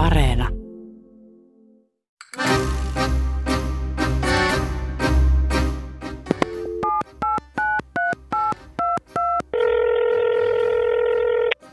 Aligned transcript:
Areena. 0.00 0.48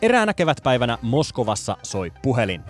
Eräänä 0.01 0.33
kevätpäivänä 0.33 0.97
Moskovassa 1.01 1.77
soi 1.83 2.11
puhelin. 2.21 2.61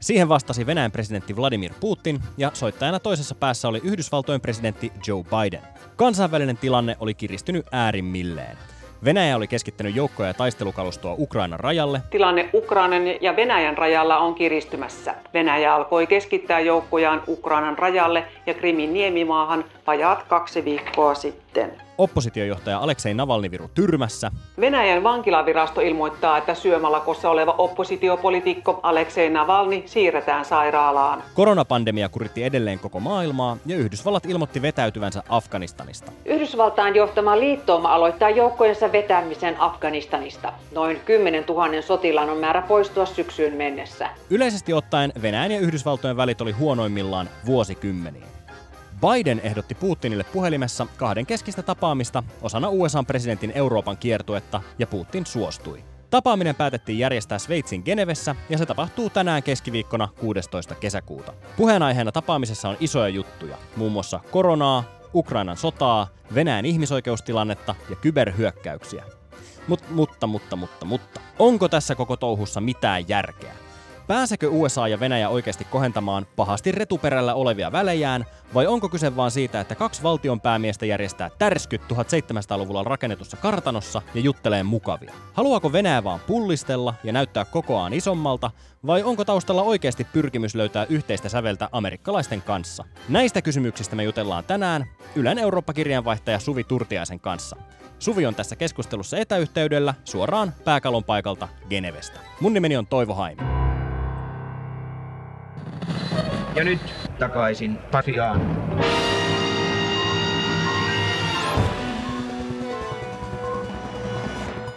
Siihen 0.00 0.28
vastasi 0.28 0.66
Venäjän 0.66 0.92
presidentti 0.92 1.36
Vladimir 1.36 1.72
Putin 1.80 2.20
ja 2.36 2.50
soittajana 2.54 3.00
toisessa 3.00 3.34
päässä 3.34 3.68
oli 3.68 3.80
Yhdysvaltojen 3.84 4.40
presidentti 4.40 4.92
Joe 5.06 5.24
Biden. 5.24 5.62
Kansainvälinen 5.96 6.56
tilanne 6.56 6.96
oli 7.00 7.14
kiristynyt 7.14 7.66
äärimmilleen. 7.72 8.58
Venäjä 9.04 9.36
oli 9.36 9.46
keskittänyt 9.46 9.96
joukkoja 9.96 10.28
ja 10.28 10.34
taistelukalustoa 10.34 11.14
Ukrainan 11.18 11.60
rajalle. 11.60 12.00
Tilanne 12.10 12.50
Ukrainan 12.54 13.02
ja 13.20 13.36
Venäjän 13.36 13.78
rajalla 13.78 14.18
on 14.18 14.34
kiristymässä. 14.34 15.14
Venäjä 15.34 15.74
alkoi 15.74 16.06
keskittää 16.06 16.60
joukkojaan 16.60 17.22
Ukrainan 17.28 17.78
rajalle 17.78 18.24
ja 18.46 18.54
Krimin 18.54 18.92
niemimaahan 18.92 19.64
vajaat 19.88 20.22
kaksi 20.22 20.64
viikkoa 20.64 21.14
sitten. 21.14 21.72
Oppositiojohtaja 21.98 22.78
Aleksei 22.78 23.14
Navalny 23.14 23.50
viru 23.50 23.70
tyrmässä. 23.74 24.30
Venäjän 24.60 25.02
vankilavirasto 25.02 25.80
ilmoittaa, 25.80 26.38
että 26.38 26.54
syömälakossa 26.54 27.30
oleva 27.30 27.54
oppositiopolitiikko 27.58 28.80
Aleksei 28.82 29.30
Navalny 29.30 29.82
siirretään 29.86 30.44
sairaalaan. 30.44 31.22
Koronapandemia 31.34 32.08
kuritti 32.08 32.44
edelleen 32.44 32.78
koko 32.78 33.00
maailmaa 33.00 33.56
ja 33.66 33.76
Yhdysvallat 33.76 34.26
ilmoitti 34.26 34.62
vetäytyvänsä 34.62 35.22
Afganistanista. 35.28 36.12
Yhdysvaltain 36.24 36.94
johtama 36.94 37.38
liittouma 37.38 37.94
aloittaa 37.94 38.30
joukkojensa 38.30 38.92
vetämisen 38.92 39.60
Afganistanista. 39.60 40.52
Noin 40.74 41.00
10 41.04 41.44
000 41.48 41.82
sotilaan 41.82 42.30
on 42.30 42.38
määrä 42.38 42.62
poistua 42.62 43.06
syksyyn 43.06 43.54
mennessä. 43.54 44.08
Yleisesti 44.30 44.72
ottaen 44.72 45.12
Venäjän 45.22 45.50
ja 45.50 45.60
Yhdysvaltojen 45.60 46.16
välit 46.16 46.40
oli 46.40 46.52
huonoimmillaan 46.52 47.28
vuosikymmeniin. 47.46 48.37
Biden 49.00 49.40
ehdotti 49.40 49.74
Putinille 49.74 50.24
puhelimessa 50.24 50.86
kahden 50.96 51.26
keskistä 51.26 51.62
tapaamista 51.62 52.22
osana 52.42 52.68
USA-presidentin 52.68 53.52
Euroopan 53.54 53.96
kiertuetta 53.96 54.60
ja 54.78 54.86
Putin 54.86 55.26
suostui. 55.26 55.84
Tapaaminen 56.10 56.54
päätettiin 56.54 56.98
järjestää 56.98 57.38
Sveitsin 57.38 57.82
Genevessä 57.84 58.36
ja 58.48 58.58
se 58.58 58.66
tapahtuu 58.66 59.10
tänään 59.10 59.42
keskiviikkona 59.42 60.08
16. 60.20 60.74
kesäkuuta. 60.74 61.32
Puheenaiheena 61.56 62.12
tapaamisessa 62.12 62.68
on 62.68 62.76
isoja 62.80 63.08
juttuja, 63.08 63.56
muun 63.76 63.92
muassa 63.92 64.20
koronaa, 64.30 64.84
Ukrainan 65.14 65.56
sotaa, 65.56 66.06
Venäjän 66.34 66.64
ihmisoikeustilannetta 66.64 67.74
ja 67.90 67.96
kyberhyökkäyksiä. 67.96 69.04
Mut, 69.68 69.90
mutta, 69.90 70.26
mutta, 70.26 70.56
mutta, 70.56 70.84
mutta. 70.84 71.20
Onko 71.38 71.68
tässä 71.68 71.94
koko 71.94 72.16
touhussa 72.16 72.60
mitään 72.60 73.08
järkeä? 73.08 73.67
Pääsekö 74.08 74.48
USA 74.48 74.88
ja 74.88 75.00
Venäjä 75.00 75.28
oikeasti 75.28 75.64
kohentamaan 75.64 76.26
pahasti 76.36 76.72
retuperällä 76.72 77.34
olevia 77.34 77.72
välejään, 77.72 78.24
vai 78.54 78.66
onko 78.66 78.88
kyse 78.88 79.16
vaan 79.16 79.30
siitä, 79.30 79.60
että 79.60 79.74
kaksi 79.74 80.02
valtion 80.02 80.40
päämiestä 80.40 80.86
järjestää 80.86 81.30
tärskyt 81.38 81.80
1700-luvulla 81.82 82.84
rakennetussa 82.84 83.36
kartanossa 83.36 84.02
ja 84.14 84.20
juttelee 84.20 84.62
mukavia? 84.62 85.12
Haluaako 85.32 85.72
Venäjä 85.72 86.04
vaan 86.04 86.20
pullistella 86.26 86.94
ja 87.04 87.12
näyttää 87.12 87.44
kokoaan 87.44 87.92
isommalta, 87.92 88.50
vai 88.86 89.02
onko 89.02 89.24
taustalla 89.24 89.62
oikeasti 89.62 90.06
pyrkimys 90.12 90.54
löytää 90.54 90.86
yhteistä 90.88 91.28
säveltä 91.28 91.68
amerikkalaisten 91.72 92.42
kanssa? 92.42 92.84
Näistä 93.08 93.42
kysymyksistä 93.42 93.96
me 93.96 94.04
jutellaan 94.04 94.44
tänään 94.44 94.86
Ylen 95.16 95.38
Eurooppa-kirjanvaihtaja 95.38 96.38
Suvi 96.38 96.64
Turtiaisen 96.64 97.20
kanssa. 97.20 97.56
Suvi 97.98 98.26
on 98.26 98.34
tässä 98.34 98.56
keskustelussa 98.56 99.16
etäyhteydellä 99.16 99.94
suoraan 100.04 100.52
pääkalon 100.64 101.04
paikalta 101.04 101.48
Genevestä. 101.68 102.20
Mun 102.40 102.54
nimeni 102.54 102.76
on 102.76 102.86
Toivo 102.86 103.14
Haimi. 103.14 103.57
Ja 106.58 106.64
nyt 106.64 106.80
takaisin 107.18 107.78
Pasiaan. 107.90 108.40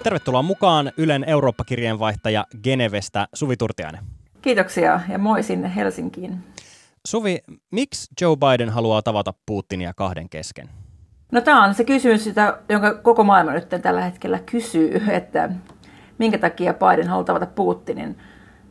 Tervetuloa 0.04 0.42
mukaan 0.42 0.92
Ylen 0.98 1.24
Eurooppa-kirjeenvaihtaja 1.24 2.46
Genevestä 2.64 3.28
Suvi 3.34 3.58
Turtiainen. 3.58 4.04
Kiitoksia 4.42 5.00
ja 5.10 5.18
moi 5.18 5.44
sinne 5.44 5.76
Helsinkiin. 5.76 6.38
Suvi, 7.08 7.38
miksi 7.72 8.08
Joe 8.22 8.36
Biden 8.36 8.70
haluaa 8.70 9.02
tavata 9.02 9.34
Putinia 9.46 9.94
kahden 9.94 10.30
kesken? 10.30 10.70
No 11.32 11.42
tämä 11.42 11.64
on 11.64 11.74
se 11.74 11.84
kysymys, 11.84 12.24
sitä, 12.24 12.58
jonka 12.70 12.94
koko 12.94 13.24
maailma 13.24 13.52
nyt 13.52 13.70
tällä 13.82 14.02
hetkellä 14.02 14.40
kysyy, 14.40 15.02
että 15.10 15.50
minkä 16.18 16.38
takia 16.38 16.74
Biden 16.74 17.08
haluaa 17.08 17.26
tavata 17.26 17.46
Putinin. 17.46 18.18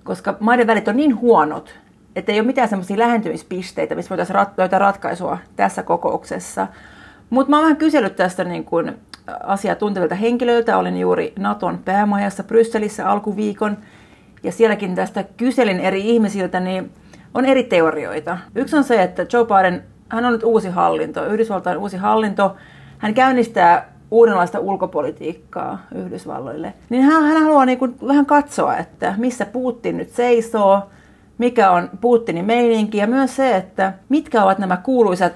Koska 0.04 0.36
maiden 0.40 0.66
välit 0.66 0.88
on 0.88 0.96
niin 0.96 1.20
huonot, 1.20 1.74
että 2.16 2.32
ei 2.32 2.40
ole 2.40 2.46
mitään 2.46 2.68
semmoisia 2.68 2.98
lähentymispisteitä, 2.98 3.94
missä 3.94 4.10
voitaisiin 4.10 4.36
rat- 4.36 4.54
löytää 4.56 4.78
ratkaisua 4.78 5.38
tässä 5.56 5.82
kokouksessa. 5.82 6.66
Mutta 7.30 7.50
mä 7.50 7.56
oon 7.56 7.64
vähän 7.64 7.76
kysellyt 7.76 8.16
tästä 8.16 8.44
niin 8.44 8.64
kuin 8.64 8.96
asiaa 9.42 9.74
tuntevilta 9.74 10.14
henkilöiltä. 10.14 10.78
Olin 10.78 10.96
juuri 11.00 11.32
Naton 11.38 11.78
päämajassa 11.78 12.44
Brysselissä 12.44 13.10
alkuviikon 13.10 13.78
ja 14.42 14.52
sielläkin 14.52 14.94
tästä 14.94 15.24
kyselin 15.36 15.80
eri 15.80 16.10
ihmisiltä, 16.10 16.60
niin 16.60 16.90
on 17.34 17.44
eri 17.44 17.62
teorioita. 17.62 18.38
Yksi 18.54 18.76
on 18.76 18.84
se, 18.84 19.02
että 19.02 19.26
Joe 19.32 19.44
Biden, 19.44 19.84
hän 20.08 20.24
on 20.24 20.32
nyt 20.32 20.42
uusi 20.42 20.68
hallinto, 20.68 21.26
Yhdysvaltain 21.26 21.78
uusi 21.78 21.96
hallinto. 21.96 22.56
Hän 22.98 23.14
käynnistää 23.14 23.92
uudenlaista 24.10 24.58
ulkopolitiikkaa 24.58 25.82
Yhdysvalloille. 25.94 26.74
Niin 26.88 27.02
hän, 27.02 27.22
hän 27.22 27.42
haluaa 27.42 27.64
niin 27.64 27.78
kuin 27.78 27.96
vähän 28.08 28.26
katsoa, 28.26 28.76
että 28.76 29.14
missä 29.16 29.46
Putin 29.46 29.96
nyt 29.96 30.10
seisoo, 30.10 30.90
mikä 31.40 31.70
on 31.70 31.90
Putinin 32.00 32.44
meininki 32.44 32.98
ja 32.98 33.06
myös 33.06 33.36
se, 33.36 33.56
että 33.56 33.92
mitkä 34.08 34.44
ovat 34.44 34.58
nämä 34.58 34.76
kuuluisat 34.76 35.32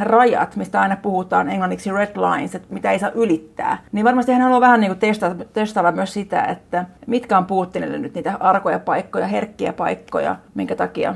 rajat, 0.00 0.56
mistä 0.56 0.80
aina 0.80 0.96
puhutaan 0.96 1.48
englanniksi 1.48 1.92
red 1.92 2.16
lines, 2.16 2.54
että 2.54 2.74
mitä 2.74 2.90
ei 2.90 2.98
saa 2.98 3.10
ylittää, 3.10 3.78
niin 3.92 4.04
varmasti 4.04 4.32
hän 4.32 4.42
haluaa 4.42 4.60
vähän 4.60 4.80
niin 4.80 4.90
kuin 4.90 4.98
testata, 4.98 5.44
testata 5.44 5.92
myös 5.92 6.12
sitä, 6.12 6.42
että 6.42 6.84
mitkä 7.06 7.38
on 7.38 7.46
Putinille 7.46 7.98
nyt 7.98 8.14
niitä 8.14 8.36
arkoja 8.40 8.78
paikkoja, 8.78 9.26
herkkiä 9.26 9.72
paikkoja, 9.72 10.36
minkä 10.54 10.76
takia 10.76 11.14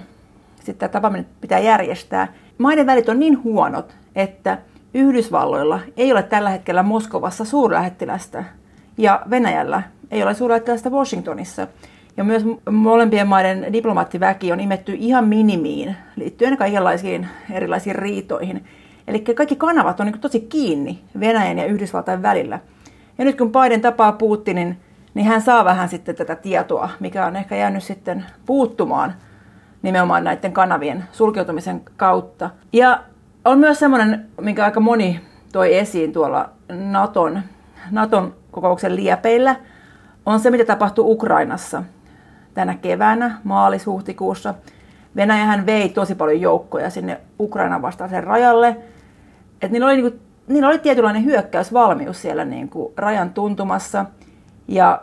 sitten 0.61 0.91
tapaaminen 0.91 1.27
pitää 1.41 1.59
järjestää. 1.59 2.29
Maiden 2.59 2.87
välit 2.87 3.09
on 3.09 3.21
niin 3.21 3.43
huonot, 3.45 3.97
että 4.17 4.59
Yhdysvalloilla 4.95 5.81
ei 5.97 6.13
ole 6.13 6.23
tällä 6.23 6.51
hetkellä 6.51 6.83
Moskovassa 6.83 7.45
suurlähettilästä 7.45 8.45
ja 8.99 9.23
Venäjällä 9.31 9.83
ei 10.11 10.23
ole 10.23 10.35
suurlähettilästä 10.35 10.91
Washingtonissa. 10.91 11.67
Ja 12.17 12.25
myös 12.25 12.43
molempien 12.71 13.29
maiden 13.29 13.73
diplomaattiväki 13.73 14.53
on 14.53 14.61
imetty 14.61 14.93
ihan 14.99 15.29
minimiin 15.29 15.97
liittyen 16.17 16.57
kaikenlaisiin 16.57 17.29
erilaisiin 17.51 17.97
riitoihin. 17.97 18.65
Eli 19.09 19.21
kaikki 19.21 19.57
kanavat 19.57 20.01
on 20.01 20.07
niin 20.07 20.21
tosi 20.21 20.41
kiinni 20.41 21.01
Venäjän 21.21 21.59
ja 21.59 21.67
Yhdysvaltain 21.67 22.23
välillä. 22.23 22.59
Ja 23.19 23.25
nyt 23.25 23.39
kun 23.39 23.53
Biden 23.53 23.81
tapaa 23.81 24.13
Putinin, 24.13 24.77
niin 25.15 25.27
hän 25.27 25.43
saa 25.43 25.65
vähän 25.65 25.89
sitten 25.89 26.15
tätä 26.15 26.35
tietoa, 26.35 26.91
mikä 27.01 27.27
on 27.27 27.37
ehkä 27.37 27.57
jäänyt 27.57 27.83
sitten 27.83 28.25
puuttumaan 28.47 29.15
nimenomaan 29.83 30.25
näiden 30.25 30.53
kanavien 30.53 31.05
sulkeutumisen 31.13 31.81
kautta. 31.97 32.51
Ja 32.73 33.01
on 33.45 33.59
myös 33.59 33.79
semmoinen, 33.79 34.27
minkä 34.41 34.65
aika 34.65 34.81
moni 34.81 35.21
toi 35.53 35.79
esiin 35.79 36.13
tuolla 36.13 36.51
Naton, 36.69 37.43
Naton 37.91 38.35
kokouksen 38.51 38.97
liepeillä, 38.97 39.57
on 40.27 40.41
se, 40.41 40.51
mitä 40.51 40.65
tapahtuu 40.65 41.13
Ukrainassa 41.13 41.83
tänä 42.55 42.75
keväänä, 42.75 43.39
maalis-huhtikuussa. 43.45 44.55
Venäjähän 45.17 45.67
vei 45.67 45.89
tosi 45.89 46.15
paljon 46.15 46.41
joukkoja 46.41 46.91
sinne 46.91 47.21
Ukrainan 47.41 47.83
vastaiseen 47.83 48.25
rajalle. 48.25 48.77
Et 49.63 49.71
niillä, 49.71 49.87
oli, 49.87 49.97
niin 49.97 50.11
kuin, 50.11 50.21
niillä 50.47 50.69
oli 50.69 50.79
tietynlainen 50.79 51.25
hyökkäysvalmius 51.25 52.23
siellä 52.23 52.45
niin 52.45 52.69
kuin 52.69 52.93
rajan 52.97 53.31
tuntumassa. 53.31 54.07
Ja 54.69 55.03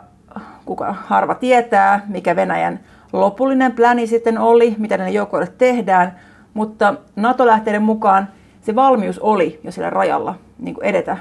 kuka 0.64 0.92
harva 0.92 1.34
tietää, 1.34 2.04
mikä 2.08 2.36
Venäjän 2.36 2.80
lopullinen 3.12 3.72
pläni 3.72 4.06
sitten 4.06 4.38
oli, 4.38 4.74
mitä 4.78 4.96
ne 4.96 5.10
joukkoille 5.10 5.52
tehdään. 5.58 6.16
Mutta 6.54 6.94
NATO-lähteiden 7.16 7.82
mukaan 7.82 8.28
se 8.60 8.74
valmius 8.74 9.18
oli 9.18 9.60
jo 9.64 9.72
siellä 9.72 9.90
rajalla 9.90 10.34
niin 10.58 10.74
kuin 10.74 10.84
edetä 10.84 11.16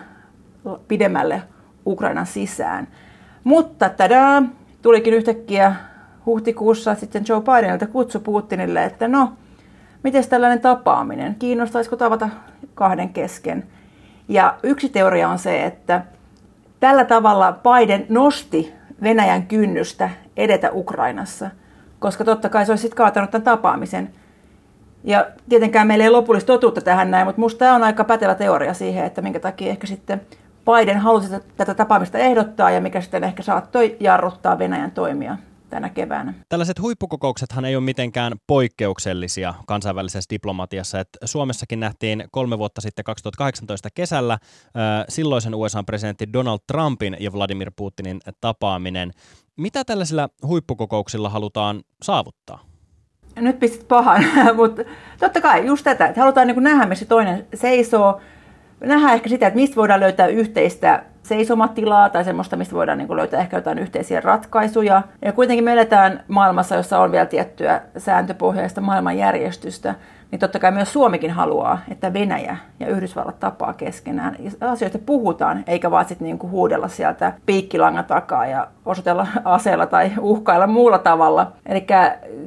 pidemmälle 0.88 1.42
Ukrainan 1.86 2.26
sisään. 2.26 2.88
Mutta 3.44 3.90
tadaa, 3.90 4.44
tulikin 4.82 5.14
yhtäkkiä 5.14 5.76
huhtikuussa 6.30 6.96
sitten 6.96 7.24
Joe 7.30 7.42
Bidenilta 7.42 7.88
kutsu 7.88 8.20
Putinille, 8.20 8.84
että 8.84 9.08
no, 9.08 9.34
miten 10.04 10.30
tällainen 10.30 10.62
tapaaminen, 10.62 11.36
kiinnostaisiko 11.36 11.96
tavata 11.96 12.30
kahden 12.76 13.10
kesken. 13.10 13.64
Ja 14.28 14.58
yksi 14.64 14.90
teoria 14.90 15.30
on 15.30 15.40
se, 15.40 15.66
että 15.66 16.02
tällä 16.80 17.06
tavalla 17.06 17.60
Biden 17.64 18.06
nosti 18.10 18.74
Venäjän 19.04 19.48
kynnystä 19.48 20.10
edetä 20.38 20.70
Ukrainassa, 20.74 21.50
koska 22.00 22.24
totta 22.24 22.50
kai 22.50 22.66
se 22.66 22.72
olisi 22.72 22.82
sitten 22.82 22.98
kaatanut 22.98 23.32
tämän 23.32 23.46
tapaamisen. 23.46 24.10
Ja 25.04 25.28
tietenkään 25.50 25.88
meillä 25.88 26.04
ei 26.04 26.10
lopullista 26.10 26.48
totuutta 26.48 26.82
tähän 26.82 27.12
näin, 27.12 27.28
mutta 27.28 27.40
minusta 27.40 27.60
tämä 27.60 27.76
on 27.76 27.84
aika 27.84 28.04
pätevä 28.04 28.36
teoria 28.36 28.74
siihen, 28.74 29.06
että 29.06 29.22
minkä 29.22 29.40
takia 29.40 29.70
ehkä 29.70 29.88
sitten 29.88 30.22
Biden 30.66 30.98
halusi 30.98 31.30
tätä 31.58 31.74
tapaamista 31.74 32.18
ehdottaa 32.18 32.72
ja 32.72 32.82
mikä 32.82 33.02
sitten 33.02 33.24
ehkä 33.24 33.44
saattoi 33.44 33.98
jarruttaa 34.00 34.60
Venäjän 34.60 34.92
toimia. 34.92 35.38
Tänä 35.70 35.90
keväänä. 35.90 36.34
Tällaiset 36.50 36.82
huippukokouksethan 36.82 37.66
ei 37.66 37.76
ole 37.76 37.84
mitenkään 37.84 38.34
poikkeuksellisia 38.48 39.54
kansainvälisessä 39.68 40.30
diplomatiassa. 40.30 41.00
Et 41.00 41.10
Suomessakin 41.26 41.80
nähtiin 41.80 42.24
kolme 42.32 42.58
vuotta 42.58 42.82
sitten 42.82 43.06
2018 43.06 43.90
kesällä 43.94 44.34
äh, 44.34 44.40
silloisen 45.10 45.56
USA-presidentti 45.56 46.34
Donald 46.34 46.60
Trumpin 46.68 47.18
ja 47.20 47.34
Vladimir 47.34 47.72
Putinin 47.76 48.20
tapaaminen. 48.42 49.12
Mitä 49.58 49.84
tällaisilla 49.84 50.30
huippukokouksilla 50.44 51.30
halutaan 51.30 51.82
saavuttaa? 52.04 52.60
Nyt 53.36 53.60
pistit 53.60 53.88
pahan, 53.88 54.26
mutta 54.56 54.82
totta 55.20 55.42
kai 55.42 55.66
just 55.66 55.84
tätä, 55.84 56.08
että 56.08 56.22
halutaan 56.22 56.48
niin 56.48 56.64
nähdä, 56.64 56.86
missä 56.86 57.06
toinen 57.06 57.48
seisoo, 57.54 58.22
nähdään 58.80 59.14
ehkä 59.14 59.30
sitä, 59.30 59.48
että 59.48 59.60
mistä 59.60 59.76
voidaan 59.76 60.00
löytää 60.00 60.28
yhteistä 60.28 61.04
seisomatilaa 61.24 62.10
tai 62.10 62.24
semmoista, 62.24 62.56
mistä 62.56 62.76
voidaan 62.76 62.98
niin 62.98 63.16
löytää 63.16 63.40
ehkä 63.40 63.58
jotain 63.58 63.80
yhteisiä 63.80 64.22
ratkaisuja. 64.22 65.02
Ja 65.26 65.32
kuitenkin 65.32 65.66
me 65.66 65.74
eletään 65.74 66.24
maailmassa, 66.28 66.76
jossa 66.76 67.00
on 67.00 67.12
vielä 67.12 67.26
tiettyä 67.26 67.82
sääntöpohjaista 67.98 68.82
maailmanjärjestystä, 68.82 69.96
niin 70.32 70.40
totta 70.40 70.60
kai 70.60 70.72
myös 70.72 70.94
Suomikin 70.94 71.32
haluaa, 71.32 71.80
että 71.92 72.14
Venäjä 72.14 72.58
ja 72.80 72.88
Yhdysvallat 72.88 73.40
tapaa 73.40 73.74
keskenään. 73.74 74.36
Ja 74.40 74.72
asioista 74.72 75.00
puhutaan, 75.06 75.64
eikä 75.68 75.92
vaan 75.92 76.06
sitten 76.06 76.26
niinku 76.26 76.50
huudella 76.50 76.88
sieltä 76.88 77.34
piikkilangan 77.46 78.06
takaa 78.06 78.46
ja 78.46 78.68
osoitella 78.86 79.28
aseella 79.46 79.86
tai 79.86 80.12
uhkailla 80.20 80.68
muulla 80.68 80.98
tavalla. 80.98 81.52
Eli 81.66 81.86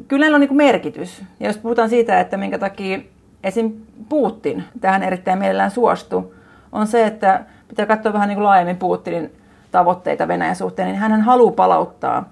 kyllä 0.09 0.27
on 0.27 0.41
niinku 0.41 0.55
merkitys. 0.55 1.23
Ja 1.41 1.47
jos 1.47 1.59
puhutaan 1.59 1.89
siitä, 1.89 2.21
että 2.21 2.37
minkä 2.37 2.59
takia 2.59 2.99
esim. 3.45 3.73
Putin 4.09 4.65
tähän 4.81 5.03
erittäin 5.03 5.39
mielellään 5.39 5.71
suostuu, 5.71 6.35
on 6.73 6.87
se, 6.87 7.07
että 7.07 7.45
pitää 7.73 7.87
katsoa 7.87 8.13
vähän 8.13 8.29
niin 8.29 8.37
kuin 8.37 8.45
laajemmin 8.45 8.77
Putinin 8.77 9.33
tavoitteita 9.71 10.29
Venäjän 10.29 10.57
suhteen, 10.57 10.89
niin 10.89 10.99
hän 10.99 11.21
haluaa 11.21 11.53
palauttaa 11.53 12.25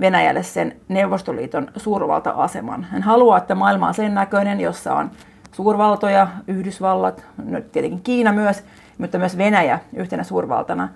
Venäjälle 0.00 0.42
sen 0.42 0.76
Neuvostoliiton 0.88 1.68
suurvalta-aseman. 1.76 2.84
Hän 2.90 3.02
haluaa, 3.02 3.38
että 3.38 3.54
maailma 3.54 3.88
on 3.88 3.94
sen 3.94 4.14
näköinen, 4.14 4.60
jossa 4.60 4.94
on 4.94 5.10
suurvaltoja, 5.52 6.28
Yhdysvallat, 6.48 7.24
nyt 7.44 7.72
tietenkin 7.72 8.02
Kiina 8.02 8.32
myös, 8.32 8.64
mutta 8.98 9.18
myös 9.18 9.38
Venäjä 9.38 9.78
yhtenä 9.92 10.22
suurvaltana. 10.22 10.88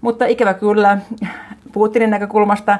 Mutta 0.00 0.26
ikävä 0.26 0.54
kyllä 0.54 0.98
Putinin 1.72 2.10
näkökulmasta 2.10 2.78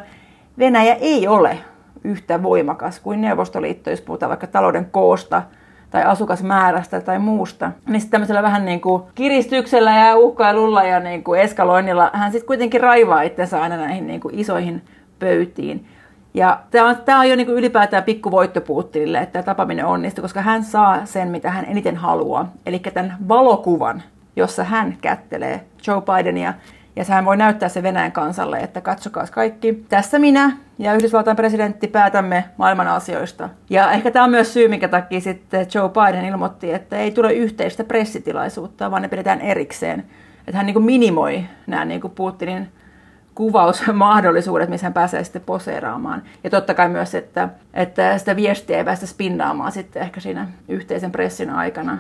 Venäjä 0.59 0.95
ei 0.95 1.29
ole 1.29 1.59
yhtä 2.05 2.43
voimakas 2.43 3.01
kuin 3.01 3.21
Neuvostoliitto, 3.21 3.91
jos 3.91 4.01
puhutaan 4.01 4.31
vaikka 4.31 4.47
talouden 4.47 4.89
koosta– 4.91 5.43
tai 5.93 6.03
asukasmäärästä 6.05 7.01
tai 7.01 7.19
muusta. 7.19 7.73
Niin 7.87 8.01
sitten 8.01 8.11
tämmöisellä 8.11 8.43
vähän 8.43 8.65
niin 8.65 8.81
kuin 8.81 9.03
kiristyksellä 9.15 9.97
ja 9.97 10.17
uhkailulla 10.17 10.83
ja 10.85 11.01
niin 11.01 11.25
kuin 11.25 11.41
eskaloinnilla 11.41 12.11
hän 12.13 12.33
sitten 12.33 12.47
kuitenkin 12.47 12.81
raivaa 12.81 13.23
itsensä 13.23 13.63
aina 13.63 13.77
näihin 13.77 14.07
niin 14.07 14.21
kuin 14.21 14.39
isoihin 14.39 14.83
pöytiin. 15.19 15.87
Ja 16.35 16.61
tämä 16.71 16.89
on, 16.89 16.97
tämä 17.05 17.21
on 17.21 17.29
jo 17.29 17.37
niin 17.37 17.47
kuin 17.47 17.59
ylipäätään 17.59 18.03
pikku 18.03 18.31
voitto 18.31 18.61
Putinille, 18.61 19.19
että 19.19 19.33
tämä 19.33 19.43
tapaaminen 19.43 19.87
onnistuu, 19.87 20.23
koska 20.23 20.43
hän 20.43 20.65
saa 20.65 21.07
sen, 21.07 21.29
mitä 21.29 21.51
hän 21.51 21.65
eniten 21.65 21.97
haluaa. 21.97 22.53
Eli 22.67 22.79
tämän 22.79 23.17
valokuvan, 23.29 24.03
jossa 24.37 24.65
hän 24.65 24.97
kättelee 25.01 25.65
Joe 25.87 26.03
Bidenia 26.03 26.55
ja 26.97 27.05
sehän 27.05 27.25
voi 27.25 27.37
näyttää 27.37 27.69
se 27.69 27.83
Venäjän 27.83 28.13
kansalle, 28.13 28.59
että 28.59 28.81
katsokaa 28.81 29.25
kaikki. 29.27 29.85
Tässä 29.89 30.19
minä 30.19 30.57
ja 30.79 30.95
Yhdysvaltain 30.95 31.37
presidentti 31.37 31.89
päätämme 31.89 32.45
maailman 32.57 32.89
asioista. 32.89 33.49
Ja 33.71 33.93
ehkä 33.93 34.11
tämä 34.11 34.25
on 34.25 34.31
myös 34.31 34.53
syy, 34.53 34.69
minkä 34.69 34.89
takia 34.89 35.21
sitten 35.21 35.67
Joe 35.75 35.89
Biden 35.89 36.25
ilmoitti, 36.25 36.73
että 36.73 36.97
ei 36.97 37.11
tule 37.11 37.33
yhteistä 37.33 37.85
pressitilaisuutta, 37.85 38.91
vaan 38.91 39.03
ne 39.03 39.09
pidetään 39.09 39.41
erikseen. 39.41 40.05
Että 40.47 40.57
hän 40.57 40.67
niin 40.67 40.75
kuin 40.75 40.85
minimoi 40.85 41.45
nämä 41.67 41.85
niin 41.85 42.01
kuin 42.01 42.13
Putinin 42.13 42.69
kuvausmahdollisuudet, 43.35 44.69
missä 44.69 44.87
hän 44.87 44.93
pääsee 44.93 45.25
sitten 45.25 45.43
poseeraamaan. 45.43 46.23
Ja 46.45 46.51
totta 46.51 46.75
kai 46.75 46.89
myös, 46.89 47.15
että, 47.15 47.49
että 47.75 48.19
sitä 48.19 48.37
viestiä 48.37 48.79
ei 48.79 48.85
päästä 48.85 49.07
spinnaamaan 49.07 49.73
sitten 49.73 50.03
ehkä 50.03 50.21
siinä 50.21 50.49
yhteisen 50.69 51.13
pressin 51.13 51.51
aikana. 51.51 51.99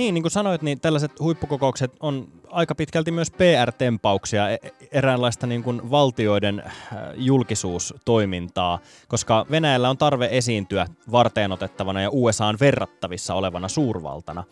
Niin, 0.00 0.14
niin 0.14 0.22
kuin 0.22 0.32
sanoit, 0.32 0.62
niin 0.62 0.80
tällaiset 0.80 1.20
huippukokoukset 1.20 1.92
on 2.00 2.28
aika 2.50 2.74
pitkälti 2.74 3.10
myös 3.10 3.30
PR-tempauksia, 3.30 4.50
e, 4.50 4.58
eräänlaista 4.92 5.46
niin 5.46 5.62
kuin 5.62 5.90
valtioiden 5.90 6.62
äh, 6.66 6.72
julkisuustoimintaa, 7.14 8.78
koska 9.08 9.46
Venäjällä 9.50 9.90
on 9.90 9.98
tarve 9.98 10.28
esiintyä 10.30 10.86
varteenotettavana 11.12 12.00
ja 12.00 12.08
USAan 12.12 12.56
verrattavissa 12.60 13.34
olevana 13.34 13.68
suurvaltana. 13.68 14.44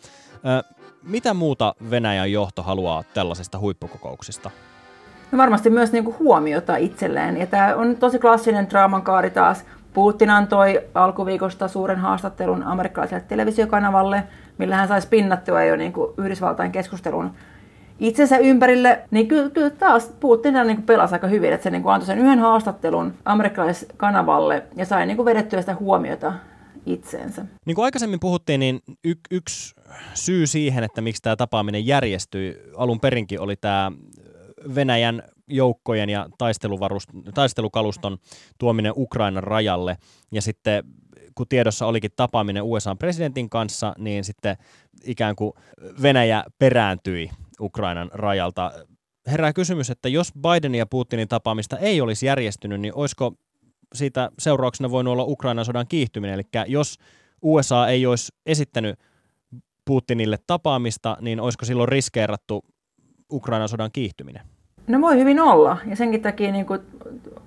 Mitä 1.03 1.33
muuta 1.33 1.75
Venäjän 1.89 2.31
johto 2.31 2.63
haluaa 2.63 3.03
tällaisista 3.13 3.59
huippukokouksista? 3.59 4.51
No 5.31 5.37
varmasti 5.37 5.69
myös 5.69 5.91
niin 5.91 6.03
kuin 6.03 6.19
huomiota 6.19 6.77
itselleen. 6.77 7.37
Ja 7.37 7.47
tämä 7.47 7.75
on 7.75 7.95
tosi 7.95 8.19
klassinen 8.19 8.69
draaman 8.69 9.01
kaari 9.01 9.29
taas. 9.29 9.65
Putin 9.93 10.29
antoi 10.29 10.81
alkuviikosta 10.95 11.67
suuren 11.67 11.97
haastattelun 11.97 12.63
amerikkalaiselle 12.63 13.23
televisiokanavalle, 13.27 14.23
millä 14.57 14.75
hän 14.75 14.87
saisi 14.87 15.07
pinnattua 15.07 15.63
jo 15.63 15.75
niin 15.75 15.93
kuin 15.93 16.13
Yhdysvaltain 16.17 16.71
keskustelun 16.71 17.31
itsensä 17.99 18.37
ympärille, 18.37 18.99
niin 19.11 19.27
kyllä, 19.27 19.49
kyllä 19.49 19.69
taas 19.69 20.11
Putin 20.19 20.53
niin 20.67 20.83
pelasi 20.83 21.15
aika 21.15 21.27
hyvin, 21.27 21.53
että 21.53 21.63
se 21.63 21.69
niin 21.69 21.83
kuin 21.83 21.93
antoi 21.93 22.07
sen 22.07 22.19
yhden 22.19 22.39
haastattelun 22.39 23.13
amerikkalaiskanavalle 23.25 24.63
ja 24.75 24.85
sai 24.85 25.05
niin 25.05 25.17
kuin 25.17 25.25
vedettyä 25.25 25.61
sitä 25.61 25.75
huomiota 25.75 26.33
itseensä. 26.85 27.45
Niin 27.65 27.75
kuin 27.75 27.85
aikaisemmin 27.85 28.19
puhuttiin, 28.19 28.59
niin 28.59 28.79
y- 29.03 29.13
yksi 29.31 29.75
syy 30.13 30.47
siihen, 30.47 30.83
että 30.83 31.01
miksi 31.01 31.21
tämä 31.21 31.35
tapaaminen 31.35 31.87
järjestyi 31.87 32.61
alun 32.77 32.99
perinkin 32.99 33.41
oli 33.41 33.55
tämä 33.55 33.91
Venäjän 34.75 35.23
joukkojen 35.49 36.09
ja 36.09 36.29
taistelukaluston 37.33 38.17
tuominen 38.57 38.93
Ukrainan 38.95 39.43
rajalle. 39.43 39.97
Ja 40.31 40.41
sitten 40.41 40.83
kun 41.35 41.47
tiedossa 41.47 41.85
olikin 41.85 42.11
tapaaminen 42.15 42.63
USA-presidentin 42.63 43.49
kanssa, 43.49 43.93
niin 43.97 44.23
sitten 44.23 44.57
ikään 45.03 45.35
kuin 45.35 45.53
Venäjä 46.01 46.43
perääntyi 46.59 47.29
Ukrainan 47.61 48.09
rajalta. 48.13 48.71
Herää 49.27 49.53
kysymys, 49.53 49.89
että 49.89 50.09
jos 50.09 50.31
Biden 50.33 50.75
ja 50.75 50.85
Putinin 50.85 51.27
tapaamista 51.27 51.77
ei 51.77 52.01
olisi 52.01 52.25
järjestynyt, 52.25 52.81
niin 52.81 52.95
olisiko 52.95 53.33
siitä 53.95 54.31
seurauksena 54.39 54.91
voinut 54.91 55.11
olla 55.11 55.23
Ukrainan 55.23 55.65
sodan 55.65 55.87
kiihtyminen? 55.87 56.33
Eli 56.33 56.43
jos 56.67 56.97
USA 57.41 57.87
ei 57.87 58.05
olisi 58.05 58.33
esittänyt 58.45 58.99
Putinille 59.85 60.37
tapaamista, 60.47 61.17
niin 61.21 61.39
olisiko 61.39 61.65
silloin 61.65 61.89
riskeerattu 61.89 62.65
Ukrainan 63.31 63.69
sodan 63.69 63.91
kiihtyminen? 63.91 64.58
No 64.89 65.01
voi 65.01 65.19
hyvin 65.19 65.39
olla. 65.39 65.77
Ja 65.85 65.95
senkin 65.95 66.21
takia 66.21 66.51
niin 66.51 66.65
kuin, 66.65 66.81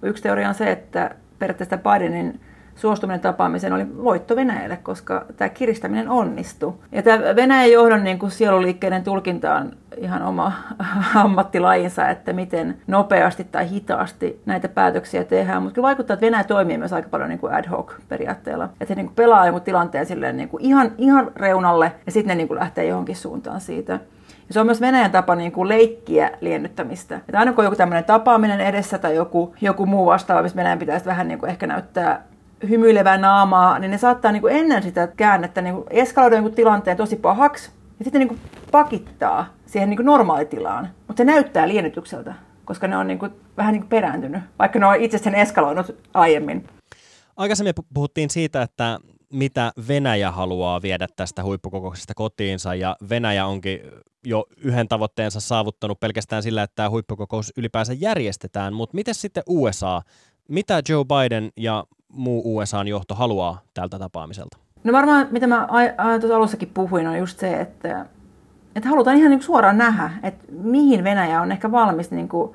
yksi 0.02 0.22
teoria 0.22 0.48
on 0.48 0.54
se, 0.54 0.72
että 0.72 1.14
periaatteessa 1.38 1.78
Bidenin 1.78 2.40
suostuminen 2.76 3.20
tapaamiseen 3.20 3.72
oli 3.72 3.86
voitto 4.04 4.36
Venäjälle, 4.36 4.76
koska 4.76 5.24
tämä 5.36 5.48
kiristäminen 5.48 6.08
onnistui. 6.08 6.72
Ja 6.92 7.02
tämä 7.02 7.36
Venäjän 7.36 7.72
johdon 7.72 8.04
niin 8.04 8.18
kuin 8.18 8.30
sieluliikkeiden 8.30 9.04
tulkinta 9.04 9.54
on 9.54 9.72
ihan 9.96 10.22
oma 10.22 10.52
ammattilajinsa, 11.14 12.08
että 12.08 12.32
miten 12.32 12.78
nopeasti 12.86 13.44
tai 13.44 13.70
hitaasti 13.70 14.40
näitä 14.46 14.68
päätöksiä 14.68 15.24
tehdään. 15.24 15.62
Mutta 15.62 15.74
kyllä 15.74 15.86
vaikuttaa, 15.86 16.14
että 16.14 16.26
Venäjä 16.26 16.44
toimii 16.44 16.78
myös 16.78 16.92
aika 16.92 17.08
paljon 17.08 17.28
niin 17.28 17.38
kuin 17.38 17.54
ad 17.54 17.68
hoc 17.70 17.92
periaatteella. 18.08 18.64
Että 18.64 18.84
se 18.84 18.94
niin 18.94 19.06
kuin 19.06 19.16
pelaa 19.16 19.46
jonkun 19.46 19.62
tilanteen 19.62 20.06
silleen 20.06 20.36
niin 20.36 20.48
kuin 20.48 20.64
ihan, 20.64 20.92
ihan 20.98 21.30
reunalle 21.36 21.92
ja 22.06 22.12
sitten 22.12 22.28
ne 22.28 22.34
niin 22.34 22.48
kuin 22.48 22.58
lähtee 22.58 22.86
johonkin 22.86 23.16
suuntaan 23.16 23.60
siitä. 23.60 24.00
Se 24.50 24.60
on 24.60 24.66
myös 24.66 24.80
Venäjän 24.80 25.10
tapa 25.10 25.34
niin 25.34 25.52
kuin 25.52 25.68
leikkiä 25.68 26.30
liennyttämistä. 26.40 27.16
Että 27.16 27.38
aina 27.38 27.52
kun 27.52 27.58
on 27.58 27.66
joku 27.66 27.76
tämmöinen 27.76 28.04
tapaaminen 28.04 28.60
edessä 28.60 28.98
tai 28.98 29.16
joku, 29.16 29.54
joku 29.60 29.86
muu 29.86 30.06
vastaava, 30.06 30.42
missä 30.42 30.56
Venäjän 30.56 30.78
pitäisi 30.78 31.06
vähän 31.06 31.28
niin 31.28 31.38
kuin 31.38 31.50
ehkä 31.50 31.66
näyttää 31.66 32.22
hymyilevää 32.68 33.18
naamaa, 33.18 33.78
niin 33.78 33.90
ne 33.90 33.98
saattaa 33.98 34.32
niin 34.32 34.40
kuin 34.40 34.56
ennen 34.56 34.82
sitä 34.82 35.06
käännettä 35.06 35.62
niin 35.62 35.74
kuin 35.74 35.86
eskaloida 35.90 36.36
jonkun 36.36 36.54
tilanteen 36.54 36.96
tosi 36.96 37.16
pahaksi 37.16 37.70
ja 37.98 38.04
sitten 38.04 38.18
niin 38.18 38.28
kuin 38.28 38.40
pakittaa 38.70 39.46
siihen 39.66 39.90
niin 39.90 39.96
kuin 39.96 40.06
normaalitilaan. 40.06 40.88
Mutta 41.06 41.20
se 41.20 41.24
näyttää 41.24 41.68
liennytykseltä, 41.68 42.34
koska 42.64 42.88
ne 42.88 42.96
on 42.96 43.06
niin 43.06 43.18
kuin, 43.18 43.32
vähän 43.56 43.72
niin 43.72 43.82
kuin 43.82 43.88
perääntynyt, 43.88 44.42
vaikka 44.58 44.78
ne 44.78 44.86
on 44.86 44.96
itse 44.96 45.18
sen 45.18 45.34
eskaloinut 45.34 45.96
aiemmin. 46.14 46.66
Aikaisemmin 47.36 47.74
puhuttiin 47.94 48.30
siitä, 48.30 48.62
että 48.62 48.98
mitä 49.32 49.72
Venäjä 49.88 50.30
haluaa 50.30 50.82
viedä 50.82 51.06
tästä 51.16 51.42
huippukokouksesta 51.42 52.14
kotiinsa, 52.14 52.74
ja 52.74 52.96
Venäjä 53.08 53.46
onkin 53.46 53.80
jo 54.24 54.46
yhden 54.56 54.88
tavoitteensa 54.88 55.40
saavuttanut 55.40 56.00
pelkästään 56.00 56.42
sillä, 56.42 56.62
että 56.62 56.76
tämä 56.76 56.90
huippukokous 56.90 57.52
ylipäänsä 57.56 57.92
järjestetään, 57.92 58.74
mutta 58.74 58.94
miten 58.94 59.14
sitten 59.14 59.42
USA, 59.46 60.02
mitä 60.48 60.82
Joe 60.88 61.04
Biden 61.04 61.50
ja 61.56 61.84
muu 62.12 62.56
USAn 62.56 62.88
johto 62.88 63.14
haluaa 63.14 63.62
tältä 63.74 63.98
tapaamiselta? 63.98 64.58
No 64.84 64.92
varmaan, 64.92 65.28
mitä 65.30 65.46
mä 65.46 65.68
tuossa 66.20 66.36
alussakin 66.36 66.70
puhuin, 66.74 67.06
on 67.06 67.18
just 67.18 67.38
se, 67.38 67.60
että, 67.60 68.06
että 68.76 68.88
halutaan 68.88 69.16
ihan 69.16 69.30
niin 69.30 69.42
suoraan 69.42 69.78
nähdä, 69.78 70.10
että 70.22 70.44
mihin 70.52 71.04
Venäjä 71.04 71.40
on 71.40 71.52
ehkä 71.52 71.72
valmis 71.72 72.10
niin 72.10 72.28
kuin 72.28 72.52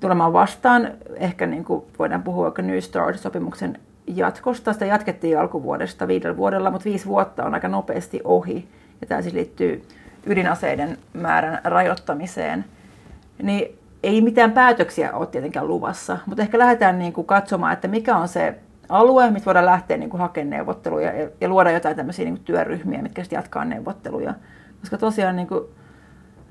tulemaan 0.00 0.32
vastaan. 0.32 0.88
Ehkä 1.16 1.46
niin 1.46 1.64
kuin 1.64 1.84
voidaan 1.98 2.22
puhua 2.22 2.44
vaikka 2.44 2.62
New 2.62 2.78
Start-sopimuksen 2.78 3.78
jatkosta. 4.06 4.72
Sitä 4.72 4.86
jatkettiin 4.86 5.38
alkuvuodesta 5.38 6.08
viidellä 6.08 6.36
vuodella, 6.36 6.70
mutta 6.70 6.84
viisi 6.84 7.06
vuotta 7.06 7.44
on 7.44 7.54
aika 7.54 7.68
nopeasti 7.68 8.20
ohi. 8.24 8.68
Ja 9.00 9.06
tämä 9.06 9.22
siis 9.22 9.34
liittyy 9.34 9.84
ydinaseiden 10.26 10.98
määrän 11.12 11.60
rajoittamiseen. 11.64 12.64
Niin 13.42 13.78
ei 14.02 14.20
mitään 14.20 14.52
päätöksiä 14.52 15.12
ole 15.12 15.26
tietenkään 15.26 15.68
luvassa, 15.68 16.18
mutta 16.26 16.42
ehkä 16.42 16.58
lähdetään 16.58 16.98
niin 16.98 17.12
kuin 17.12 17.26
katsomaan, 17.26 17.72
että 17.72 17.88
mikä 17.88 18.16
on 18.16 18.28
se 18.28 18.54
alue, 18.88 19.30
missä 19.30 19.46
voidaan 19.46 19.66
lähteä 19.66 19.96
niin 19.96 20.10
kuin 20.10 20.20
hakemaan 20.20 20.50
neuvotteluja 20.50 21.12
ja, 21.12 21.28
ja 21.40 21.48
luoda 21.48 21.70
jotain 21.70 21.96
tämmöisiä 21.96 22.24
niin 22.24 22.34
kuin 22.34 22.44
työryhmiä, 22.44 23.02
mitkä 23.02 23.22
sitten 23.22 23.36
jatkaa 23.36 23.64
neuvotteluja. 23.64 24.34
Koska 24.80 24.98
tosiaan 24.98 25.36
niin 25.36 25.48
kuin 25.48 25.64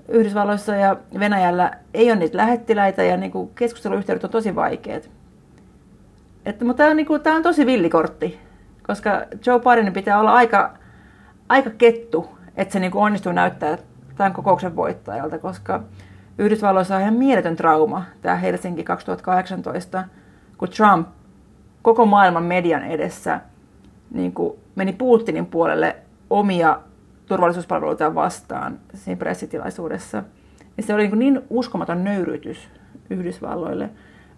Yhdysvalloissa 0.08 0.76
ja 0.76 0.98
Venäjällä 1.20 1.72
ei 1.94 2.12
ole 2.12 2.20
niitä 2.20 2.38
lähettiläitä 2.38 3.04
ja 3.04 3.18
niin 3.18 3.32
kuin 3.32 3.52
keskusteluyhteydet 3.56 4.24
on 4.24 4.30
tosi 4.30 4.56
vaikeat. 4.56 5.10
Että, 6.46 6.66
mutta 6.66 6.78
tämä 6.78 6.90
on, 6.90 6.98
niin 6.98 7.08
kuin, 7.08 7.22
tämä 7.22 7.36
on 7.36 7.44
tosi 7.44 7.66
villikortti, 7.66 8.40
koska 8.88 9.22
Joe 9.46 9.60
Bidenin 9.60 9.94
pitää 9.94 10.20
olla 10.20 10.34
aika, 10.34 10.74
aika 11.50 11.70
kettu, 11.70 12.30
että 12.56 12.74
se 12.74 12.80
niin 12.80 12.92
kuin 12.92 13.04
onnistuu 13.04 13.32
näyttää 13.32 13.78
tämän 14.18 14.34
kokouksen 14.34 14.76
voittajalta, 14.76 15.40
koska 15.40 15.84
Yhdysvalloissa 16.40 16.96
on 16.96 17.02
ihan 17.02 17.14
mieletön 17.14 17.56
trauma 17.56 18.04
tämä 18.22 18.36
Helsinki 18.36 18.84
2018, 18.84 20.04
kun 20.58 20.70
Trump 20.70 21.08
koko 21.82 22.06
maailman 22.06 22.44
median 22.44 22.84
edessä 22.84 23.42
niin 24.12 24.34
kuin 24.34 24.60
meni 24.76 24.94
Putinin 24.94 25.46
puolelle 25.46 25.96
omia 26.30 26.80
turvallisuuspalveluita 27.26 28.16
vastaan 28.16 28.80
siinä 28.94 29.20
pressitilaisuudessa. 29.20 30.24
Ja 30.78 30.84
se 30.84 30.94
oli 30.94 31.08
niin, 31.08 31.20
niin 31.20 31.42
uskomaton 31.50 32.04
nöyrytys 32.04 32.70
Yhdysvalloille, 33.10 33.90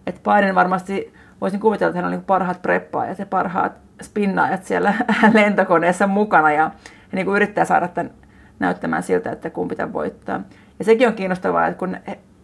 että 0.06 0.30
Biden 0.30 0.54
varmasti, 0.54 1.12
voisin 1.40 1.60
kuvitella, 1.60 1.88
että 1.88 1.98
hän 1.98 2.04
on 2.04 2.10
niin 2.10 2.24
parhaat 2.24 2.62
preppaajat 2.62 3.18
ja 3.18 3.26
parhaat 3.26 3.72
spinnaajat 4.02 4.64
siellä 4.64 4.94
lentokoneessa 5.34 6.06
mukana 6.06 6.52
ja, 6.52 6.62
ja 6.62 6.70
niin 7.12 7.26
kuin 7.26 7.36
yrittää 7.36 7.64
saada 7.64 7.88
tämän 7.88 8.12
näyttämään 8.58 9.02
siltä, 9.02 9.32
että 9.32 9.50
kumpi 9.50 9.76
tämän 9.76 9.92
voittaa. 9.92 10.40
Ja 10.82 10.86
sekin 10.86 11.08
on 11.08 11.14
kiinnostavaa, 11.14 11.66
että 11.66 11.78
kun 11.78 11.96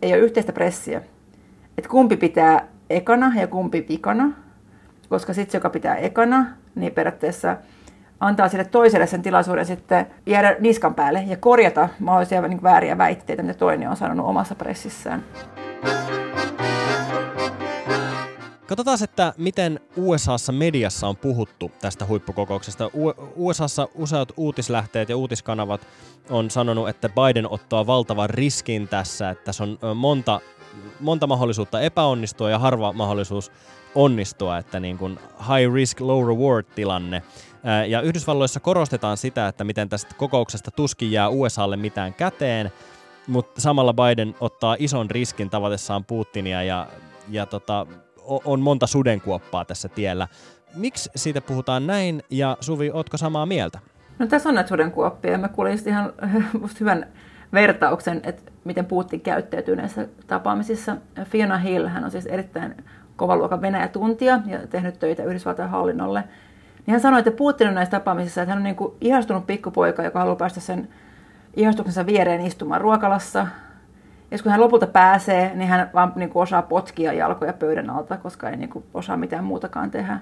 ei 0.03 0.13
ole 0.13 0.19
yhteistä 0.19 0.53
pressiä, 0.53 1.03
että 1.79 1.91
kumpi 1.91 2.17
pitää 2.17 2.69
ekana 2.91 3.33
ja 3.41 3.47
kumpi 3.47 3.87
vikana, 3.89 4.33
koska 5.09 5.33
sitten 5.33 5.53
se, 5.53 5.57
joka 5.57 5.71
pitää 5.71 5.97
ekana, 5.97 6.47
niin 6.75 6.93
periaatteessa 6.93 7.57
antaa 8.21 8.49
sille 8.49 8.65
toiselle 8.65 9.07
sen 9.07 9.23
tilaisuuden 9.23 9.67
sitten 9.67 10.07
jäädä 10.27 10.57
niskan 10.61 10.95
päälle 10.95 11.25
ja 11.27 11.37
korjata 11.37 11.89
mahdollisia 11.99 12.43
niin 12.43 12.63
vääriä 12.63 12.99
väitteitä, 12.99 13.43
mitä 13.43 13.59
toinen 13.59 13.91
on 13.91 13.97
sanonut 13.97 14.27
omassa 14.27 14.55
pressissään. 14.55 15.25
Katsotaan, 18.69 18.99
että 19.05 19.35
miten 19.37 19.81
USAssa 19.97 20.53
mediassa 20.53 21.09
on 21.09 21.17
puhuttu 21.17 21.71
tästä 21.81 22.07
huippukokouksesta. 22.07 22.91
USAssa 23.37 23.89
useat 23.95 24.33
uutislähteet 24.37 25.09
ja 25.09 25.17
uutiskanavat 25.17 25.87
on 26.31 26.51
sanonut, 26.51 26.89
että 26.89 27.09
Biden 27.09 27.49
ottaa 27.51 27.87
valtavan 27.87 28.31
riskin 28.31 28.89
tässä, 28.89 29.31
että 29.31 29.53
se 29.53 29.63
on 29.63 29.79
monta, 29.95 30.41
monta 31.01 31.27
mahdollisuutta 31.27 31.81
epäonnistua 31.81 32.51
ja 32.51 32.59
harva 32.59 32.93
mahdollisuus 32.93 33.53
onnistua, 33.95 34.59
että 34.59 34.81
niin 34.81 34.99
kuin 34.99 35.19
high 35.39 35.75
risk, 35.75 36.01
low 36.01 36.29
reward 36.29 36.67
tilanne. 36.75 37.23
Ja 37.89 38.01
Yhdysvalloissa 38.01 38.61
korostetaan 38.61 39.17
sitä, 39.17 39.49
että 39.49 39.65
miten 39.65 39.89
tästä 39.89 40.15
kokouksesta 40.15 40.71
tuskin 40.71 41.13
jää 41.13 41.29
USAlle 41.29 41.77
mitään 41.77 42.15
käteen, 42.15 42.73
mutta 43.27 43.61
samalla 43.61 43.95
Biden 43.95 44.35
ottaa 44.41 44.77
ison 44.79 45.11
riskin 45.11 45.51
tavatessaan 45.51 46.05
Putinia 46.05 46.63
ja, 46.63 46.87
ja 47.31 47.47
tota, 47.47 47.87
on 48.45 48.61
monta 48.61 48.87
sudenkuoppaa 48.87 49.65
tässä 49.65 49.89
tiellä. 49.89 50.29
Miksi 50.75 51.11
siitä 51.17 51.41
puhutaan 51.41 51.87
näin 51.87 52.23
ja 52.31 52.57
Suvi, 52.61 52.91
ootko 52.91 53.17
samaa 53.17 53.47
mieltä? 53.47 53.79
No 54.19 54.27
tässä 54.27 54.49
on 54.49 54.55
näitä 54.55 54.69
sudenkuoppia. 54.69 55.39
Mä 55.39 55.49
kuulin 55.49 55.79
ihan 55.87 56.13
hyvän 56.81 57.07
vertauksen, 57.53 58.21
että 58.25 58.53
miten 58.65 58.87
Putin 58.87 59.21
käyttäytyy 59.21 59.77
näissä 59.77 60.09
tapaamisissa. 60.27 60.97
Fiona 61.25 61.59
Hill, 61.59 61.87
hän 61.87 62.05
on 62.05 62.11
siis 62.11 62.27
erittäin 62.27 62.75
kovaluokan 63.17 63.63
Venäjä-tuntija 63.63 64.41
ja 64.47 64.67
tehnyt 64.67 64.99
töitä 64.99 65.25
Yhdysvaltain 65.25 65.71
hallinnolle. 65.71 66.25
Niin 66.87 66.93
hän 66.93 67.01
sanoi, 67.01 67.19
että 67.19 67.31
Putin 67.31 67.69
on 67.69 67.75
näissä 67.75 67.91
tapaamisissa, 67.91 68.43
että 68.43 68.51
hän 68.51 68.59
on 68.59 68.65
niin 68.65 68.77
kuin 68.77 68.95
ihastunut 69.01 69.47
pikkupoika, 69.47 70.03
joka 70.03 70.19
haluaa 70.19 70.37
päästä 70.37 70.61
sen 70.61 70.89
ihastuksensa 71.57 72.07
viereen 72.07 72.41
istumaan 72.41 72.81
ruokalassa. 72.81 73.47
Ja 74.31 74.39
kun 74.43 74.53
hän 74.53 74.61
lopulta 74.61 74.87
pääsee, 74.87 75.53
niin 75.55 75.69
hän 75.69 75.91
vaan 75.95 76.13
niin 76.17 76.31
kuin 76.31 76.43
osaa 76.43 76.63
potkia 76.63 77.13
jalkoja 77.13 77.53
pöydän 77.53 77.91
alta, 77.91 78.17
koska 78.17 78.51
ei 78.51 78.57
niin 78.57 78.71
kuin 78.71 78.85
osaa 78.95 79.17
mitään 79.17 79.45
muutakaan 79.45 79.91
tehdä. 79.91 80.19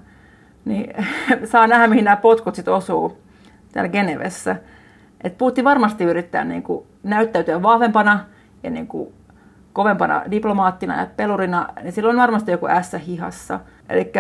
Niin 0.65 0.95
saa 1.51 1.67
nähdä, 1.67 1.87
mihin 1.87 2.05
nämä 2.05 2.17
potkut 2.17 2.55
sitten 2.55 2.75
osuu 2.75 3.19
täällä 3.73 3.89
Genevessä. 3.89 4.57
Et 5.25 5.39
Putin 5.39 5.65
varmasti 5.65 6.05
yrittää 6.05 6.45
niin 6.45 6.63
kuin 6.63 6.87
näyttäytyä 7.03 7.63
vahvempana 7.63 8.25
ja 8.63 8.71
niin 8.71 8.87
kuin 8.87 9.13
kovempana 9.73 10.23
diplomaattina 10.31 11.01
ja 11.01 11.07
pelurina, 11.17 11.69
niin 11.83 11.93
sillä 11.93 12.11
on 12.11 12.17
varmasti 12.17 12.51
joku 12.51 12.67
ässä 12.69 12.99
hihassa. 12.99 13.61
Eli 13.89 14.13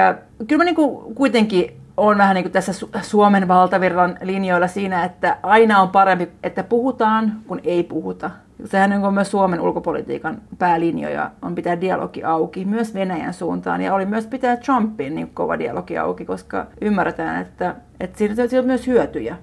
kyllä 0.46 0.60
mä 0.60 0.64
niin 0.64 0.74
kuin 0.74 1.14
kuitenkin 1.14 1.80
on 1.96 2.18
vähän 2.18 2.34
niin 2.34 2.44
kuin 2.44 2.52
tässä 2.52 2.72
Suomen 3.02 3.48
valtavirran 3.48 4.18
linjoilla 4.22 4.68
siinä, 4.68 5.04
että 5.04 5.38
aina 5.42 5.80
on 5.80 5.88
parempi, 5.88 6.28
että 6.42 6.64
puhutaan, 6.64 7.32
kun 7.46 7.60
ei 7.64 7.82
puhuta. 7.82 8.30
Sehän 8.64 9.04
on 9.04 9.14
myös 9.14 9.30
Suomen 9.30 9.60
ulkopolitiikan 9.60 10.42
päälinjoja, 10.58 11.30
on 11.42 11.54
pitää 11.54 11.80
dialogi 11.80 12.24
auki 12.24 12.64
myös 12.64 12.94
Venäjän 12.94 13.34
suuntaan. 13.34 13.80
Ja 13.80 13.94
oli 13.94 14.06
myös 14.06 14.26
pitää 14.26 14.56
Trumpin 14.56 15.14
niin 15.14 15.30
kova 15.34 15.58
dialogi 15.58 15.98
auki, 15.98 16.24
koska 16.24 16.66
ymmärretään, 16.80 17.42
että, 17.42 17.74
että 18.00 18.18
siitä, 18.18 18.34
siitä 18.34 18.58
on 18.58 18.66
myös 18.66 18.86
hyötyjä. 18.86 19.36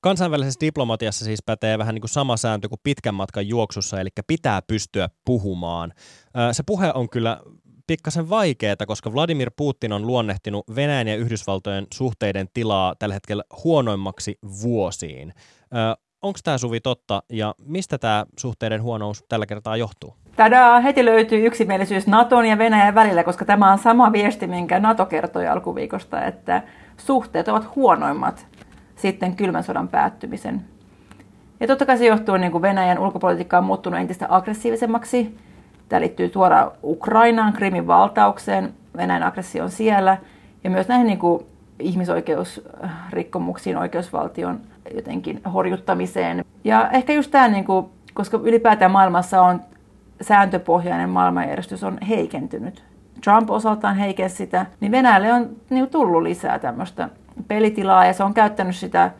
Kansainvälisessä 0.00 0.60
diplomatiassa 0.60 1.24
siis 1.24 1.42
pätee 1.42 1.78
vähän 1.78 1.94
niin 1.94 2.02
kuin 2.02 2.10
sama 2.10 2.36
sääntö 2.36 2.68
kuin 2.68 2.80
pitkän 2.82 3.14
matkan 3.14 3.48
juoksussa, 3.48 4.00
eli 4.00 4.08
pitää 4.26 4.62
pystyä 4.62 5.08
puhumaan. 5.24 5.92
Se 6.52 6.62
puhe 6.66 6.92
on 6.94 7.08
kyllä 7.08 7.40
pikkasen 7.92 8.30
vaikeaa, 8.30 8.76
koska 8.86 9.14
Vladimir 9.14 9.50
Putin 9.56 9.92
on 9.92 10.06
luonnehtinut 10.06 10.64
Venäjän 10.74 11.08
ja 11.08 11.16
Yhdysvaltojen 11.16 11.86
suhteiden 11.94 12.48
tilaa 12.54 12.94
tällä 12.98 13.14
hetkellä 13.14 13.42
huonoimmaksi 13.64 14.38
vuosiin. 14.62 15.32
Onko 16.22 16.38
tämä 16.44 16.58
Suvi 16.58 16.80
totta 16.80 17.22
ja 17.32 17.54
mistä 17.66 17.98
tämä 17.98 18.26
suhteiden 18.38 18.82
huonous 18.82 19.24
tällä 19.28 19.46
kertaa 19.46 19.76
johtuu? 19.76 20.14
Tadaa, 20.36 20.80
heti 20.80 21.04
löytyy 21.04 21.46
yksimielisyys 21.46 22.06
Naton 22.06 22.46
ja 22.46 22.58
Venäjän 22.58 22.94
välillä, 22.94 23.24
koska 23.24 23.44
tämä 23.44 23.72
on 23.72 23.78
sama 23.78 24.12
viesti, 24.12 24.46
minkä 24.46 24.80
Nato 24.80 25.06
kertoi 25.06 25.46
alkuviikosta, 25.46 26.24
että 26.24 26.62
suhteet 26.96 27.48
ovat 27.48 27.76
huonoimmat 27.76 28.46
sitten 28.96 29.36
kylmän 29.36 29.64
sodan 29.64 29.88
päättymisen. 29.88 30.64
Ja 31.60 31.66
totta 31.66 31.86
kai 31.86 31.98
se 31.98 32.06
johtuu, 32.06 32.36
niin 32.36 32.52
kuin 32.52 32.62
Venäjän 32.62 32.98
ulkopolitiikka 32.98 33.58
on 33.58 33.64
muuttunut 33.64 34.00
entistä 34.00 34.26
aggressiivisemmaksi. 34.28 35.36
Tämä 35.92 36.00
liittyy 36.00 36.28
suoraan 36.28 36.70
Ukrainaan, 36.82 37.52
Krimin 37.52 37.86
valtaukseen, 37.86 38.74
Venäjän 38.96 39.22
aggression 39.22 39.70
siellä 39.70 40.18
ja 40.64 40.70
myös 40.70 40.88
näihin 40.88 41.06
niin 41.06 41.18
kuin 41.18 41.46
ihmisoikeusrikkomuksiin, 41.78 43.76
oikeusvaltion 43.76 44.60
jotenkin 44.94 45.40
horjuttamiseen. 45.54 46.44
Ja 46.64 46.90
ehkä 46.90 47.12
just 47.12 47.30
tämä, 47.30 47.48
niin 47.48 47.64
kuin, 47.64 47.86
koska 48.14 48.40
ylipäätään 48.42 48.90
maailmassa 48.90 49.42
on 49.42 49.60
sääntöpohjainen 50.20 51.10
maailmanjärjestys 51.10 51.84
on 51.84 51.98
heikentynyt. 52.08 52.84
Trump 53.24 53.50
osaltaan 53.50 53.96
heikensi 53.96 54.36
sitä, 54.36 54.66
niin 54.80 54.92
Venäjälle 54.92 55.32
on 55.32 55.50
niin 55.70 55.90
tullut 55.90 56.22
lisää 56.22 56.58
tämmöistä 56.58 57.08
pelitilaa 57.48 58.06
ja 58.06 58.12
se 58.12 58.24
on 58.24 58.34
käyttänyt 58.34 58.76
sitä 58.76 59.10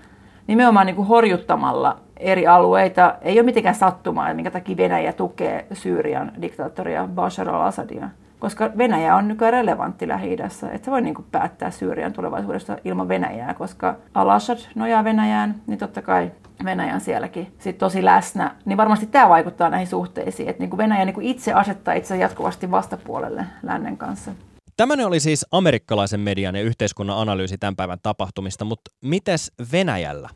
nimenomaan 0.46 0.86
niin 0.86 0.96
kuin 0.96 1.08
horjuttamalla 1.08 2.00
eri 2.22 2.46
alueita. 2.46 3.14
Ei 3.22 3.38
ole 3.38 3.42
mitenkään 3.42 3.74
sattumaa, 3.74 4.34
minkä 4.34 4.50
takia 4.50 4.76
Venäjä 4.76 5.12
tukee 5.12 5.66
Syyrian 5.72 6.32
diktaattoria 6.42 7.08
Bashar 7.14 7.48
al-Assadia. 7.48 8.08
Koska 8.38 8.70
Venäjä 8.78 9.16
on 9.16 9.28
nykyään 9.28 9.52
relevantti 9.52 10.08
lähi 10.08 10.32
että 10.32 10.84
se 10.84 10.90
voi 10.90 11.02
niin 11.02 11.14
kuin 11.14 11.26
päättää 11.32 11.70
Syyrian 11.70 12.12
tulevaisuudesta 12.12 12.76
ilman 12.84 13.08
Venäjää, 13.08 13.54
koska 13.54 13.96
al-Assad 14.14 14.58
nojaa 14.74 15.04
Venäjään, 15.04 15.54
niin 15.66 15.78
totta 15.78 16.02
kai 16.02 16.30
Venäjä 16.64 16.94
on 16.94 17.00
sielläkin 17.00 17.54
sit 17.58 17.78
tosi 17.78 18.04
läsnä. 18.04 18.54
Niin 18.64 18.76
varmasti 18.76 19.06
tämä 19.06 19.28
vaikuttaa 19.28 19.70
näihin 19.70 19.86
suhteisiin, 19.86 20.48
että 20.48 20.62
niin 20.62 20.70
kuin 20.70 20.78
Venäjä 20.78 21.04
niin 21.04 21.14
kuin 21.14 21.26
itse 21.26 21.52
asettaa 21.52 21.94
itse 21.94 22.16
jatkuvasti 22.16 22.70
vastapuolelle 22.70 23.44
lännen 23.62 23.96
kanssa. 23.96 24.32
Tämmöinen 24.76 25.06
oli 25.06 25.20
siis 25.20 25.46
amerikkalaisen 25.50 26.20
median 26.20 26.56
ja 26.56 26.62
yhteiskunnan 26.62 27.18
analyysi 27.18 27.58
tämän 27.58 27.76
päivän 27.76 27.98
tapahtumista, 28.02 28.64
mutta 28.64 28.90
mites 29.04 29.52
Venäjällä? 29.72 30.28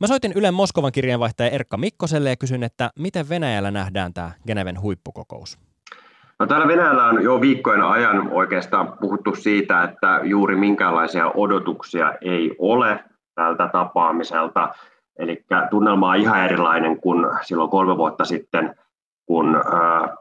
Mä 0.00 0.06
soitin 0.06 0.32
Ylen 0.34 0.54
Moskovan 0.54 0.92
kirjeenvaihtaja 0.92 1.50
Erkka 1.50 1.76
Mikkoselle 1.76 2.30
ja 2.30 2.36
kysyin, 2.36 2.62
että 2.62 2.90
miten 2.98 3.28
Venäjällä 3.28 3.70
nähdään 3.70 4.14
tämä 4.14 4.30
Geneven 4.46 4.80
huippukokous? 4.80 5.58
No 6.38 6.46
täällä 6.46 6.68
Venäjällä 6.68 7.06
on 7.06 7.22
jo 7.22 7.40
viikkojen 7.40 7.82
ajan 7.82 8.28
oikeastaan 8.32 8.92
puhuttu 9.00 9.34
siitä, 9.34 9.82
että 9.82 10.20
juuri 10.22 10.56
minkäänlaisia 10.56 11.30
odotuksia 11.34 12.12
ei 12.20 12.56
ole 12.58 13.04
tältä 13.34 13.68
tapaamiselta. 13.72 14.74
Eli 15.18 15.44
tunnelma 15.70 16.10
on 16.10 16.16
ihan 16.16 16.44
erilainen 16.44 17.00
kuin 17.00 17.26
silloin 17.42 17.70
kolme 17.70 17.96
vuotta 17.96 18.24
sitten, 18.24 18.74
kun 19.26 19.60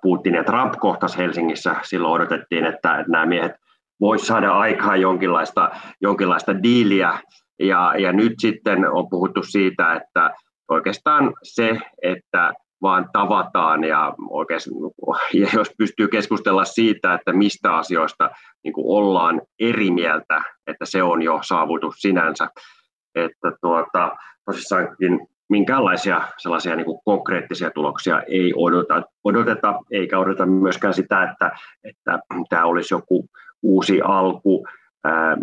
Putin 0.01 0.33
ja 0.33 0.43
Trump 0.43 0.73
kohtas 0.79 1.17
Helsingissä. 1.17 1.75
Silloin 1.83 2.13
odotettiin, 2.13 2.65
että 2.65 3.05
nämä 3.07 3.25
miehet 3.25 3.51
voisi 3.99 4.25
saada 4.25 4.51
aikaan 4.51 5.01
jonkinlaista, 5.01 5.71
jonkinlaista 6.01 6.63
diiliä. 6.63 7.19
Ja, 7.59 7.93
ja 7.97 8.11
nyt 8.11 8.33
sitten 8.37 8.91
on 8.91 9.09
puhuttu 9.09 9.43
siitä, 9.43 9.93
että 9.93 10.33
oikeastaan 10.69 11.33
se, 11.43 11.79
että 12.01 12.53
vaan 12.81 13.09
tavataan 13.13 13.83
ja 13.83 14.13
ja 15.33 15.47
jos 15.53 15.71
pystyy 15.77 16.07
keskustella 16.07 16.65
siitä, 16.65 17.13
että 17.13 17.33
mistä 17.33 17.75
asioista 17.75 18.29
niin 18.63 18.73
ollaan 18.77 19.41
eri 19.59 19.91
mieltä, 19.91 20.41
että 20.67 20.85
se 20.85 21.03
on 21.03 21.21
jo 21.21 21.39
saavutus 21.41 21.95
sinänsä. 21.97 22.49
Että 23.15 23.51
tuota, 23.61 24.11
tosissaankin 24.45 25.27
minkäänlaisia 25.49 26.21
sellaisia 26.37 26.75
niin 26.75 26.85
kuin 26.85 26.99
konkreettisia 27.05 27.71
tuloksia 27.71 28.21
ei 28.21 28.53
odota, 28.55 29.01
odoteta, 29.23 29.73
eikä 29.91 30.19
odota 30.19 30.45
myöskään 30.45 30.93
sitä, 30.93 31.23
että, 31.23 31.51
että 31.83 32.19
tämä 32.49 32.65
olisi 32.65 32.93
joku 32.93 33.25
uusi 33.63 34.01
alku 34.01 34.67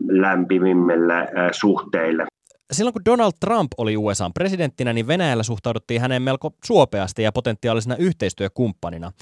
lämpimimmille 0.09 1.29
suhteille. 1.53 2.27
Silloin 2.73 2.93
kun 2.93 3.05
Donald 3.05 3.33
Trump 3.41 3.73
oli 3.79 3.97
USA 3.97 4.31
presidenttinä, 4.35 4.93
niin 4.93 5.07
Venäjällä 5.07 5.43
suhtauduttiin 5.43 6.01
häneen 6.01 6.23
melko 6.23 6.51
suopeasti 6.65 7.23
ja 7.23 7.33
potentiaalisena 7.33 7.97
yhteistyökumppanina. 7.97 9.13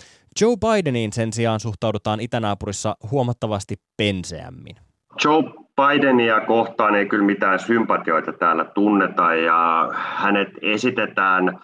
Joe 0.40 0.56
Bideniin 0.56 1.12
sen 1.12 1.32
sijaan 1.32 1.60
suhtaudutaan 1.60 2.20
itänaapurissa 2.20 2.96
huomattavasti 3.10 3.76
penseämmin. 3.96 4.76
Joe 5.24 5.42
Bidenia 5.76 6.40
kohtaan 6.40 6.94
ei 6.94 7.06
kyllä 7.06 7.24
mitään 7.24 7.58
sympatioita 7.58 8.32
täällä 8.32 8.64
tunneta 8.64 9.34
ja 9.34 9.90
hänet 9.94 10.48
esitetään 10.62 11.58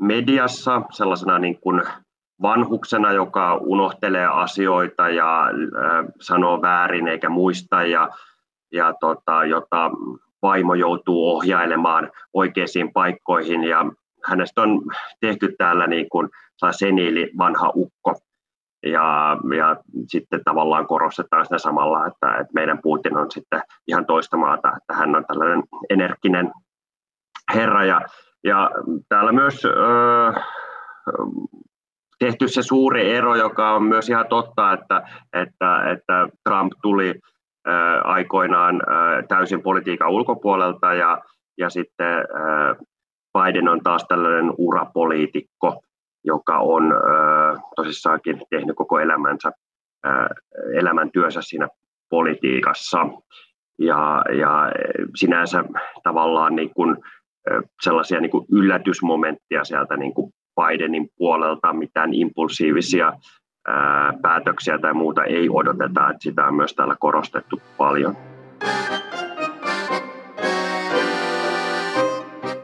mediassa 0.00 0.82
sellaisena 0.92 1.38
niin 1.38 1.60
kuin 1.60 1.82
vanhuksena, 2.42 3.12
joka 3.12 3.54
unohtelee 3.54 4.26
asioita 4.26 5.08
ja 5.08 5.48
sanoo 6.20 6.62
väärin 6.62 7.08
eikä 7.08 7.28
muista 7.28 7.82
ja, 7.82 8.08
ja 8.72 8.94
tota, 9.00 9.44
jota 9.44 9.90
vaimo 10.42 10.74
joutuu 10.74 11.36
ohjailemaan 11.36 12.10
oikeisiin 12.32 12.92
paikkoihin 12.92 13.64
ja 13.64 13.86
hänestä 14.24 14.62
on 14.62 14.82
tehty 15.20 15.54
täällä 15.58 15.86
niin 15.86 16.08
kuin 16.08 16.28
seniili 16.70 17.30
vanha 17.38 17.72
ukko 17.74 18.14
ja, 18.86 19.36
ja 19.56 19.76
sitten 20.08 20.44
tavallaan 20.44 20.86
korostetaan 20.86 21.44
sitä 21.44 21.58
samalla, 21.58 22.06
että, 22.06 22.34
että 22.34 22.52
meidän 22.54 22.78
Putin 22.82 23.16
on 23.16 23.30
sitten 23.30 23.62
ihan 23.88 24.06
toista 24.06 24.36
maata, 24.36 24.72
että 24.76 24.94
hän 24.94 25.16
on 25.16 25.24
tällainen 25.26 25.62
energinen 25.90 26.52
herra. 27.54 27.84
Ja, 27.84 28.00
ja 28.44 28.70
täällä 29.08 29.32
myös 29.32 29.64
ö, 29.64 29.70
tehty 32.22 32.48
se 32.48 32.62
suuri 32.62 33.14
ero, 33.14 33.36
joka 33.36 33.74
on 33.74 33.82
myös 33.82 34.08
ihan 34.08 34.26
totta, 34.28 34.72
että, 34.72 35.02
että, 35.32 35.90
että 35.90 36.28
Trump 36.44 36.72
tuli 36.82 37.14
aikoinaan 38.04 38.82
täysin 39.28 39.62
politiikan 39.62 40.10
ulkopuolelta 40.10 40.94
ja, 40.94 41.18
ja 41.58 41.70
sitten 41.70 42.24
Biden 43.38 43.68
on 43.68 43.80
taas 43.82 44.04
tällainen 44.08 44.52
urapoliitikko, 44.58 45.82
joka 46.24 46.58
on 46.58 46.82
tosissaankin 47.76 48.42
tehnyt 48.50 48.76
koko 48.76 48.98
elämänsä, 48.98 49.52
elämäntyönsä 50.74 51.42
siinä 51.42 51.68
politiikassa. 52.10 52.98
Ja, 53.78 54.24
ja 54.38 54.72
sinänsä 55.16 55.64
tavallaan 56.02 56.56
niin 56.56 56.70
kuin, 56.74 56.96
sellaisia 57.82 58.20
niin 58.20 58.30
kuin 58.30 58.46
yllätysmomenttia 58.52 59.64
sieltä 59.64 59.96
niin 59.96 60.14
kuin 60.14 60.32
Bidenin 60.60 61.08
puolelta, 61.16 61.72
mitään 61.72 62.14
impulsiivisia 62.14 63.12
ää, 63.68 64.12
päätöksiä 64.22 64.78
tai 64.78 64.94
muuta 64.94 65.24
ei 65.24 65.48
odoteta, 65.50 66.10
että 66.10 66.22
sitä 66.22 66.46
on 66.46 66.54
myös 66.54 66.74
täällä 66.74 66.96
korostettu 67.00 67.60
paljon. 67.76 68.16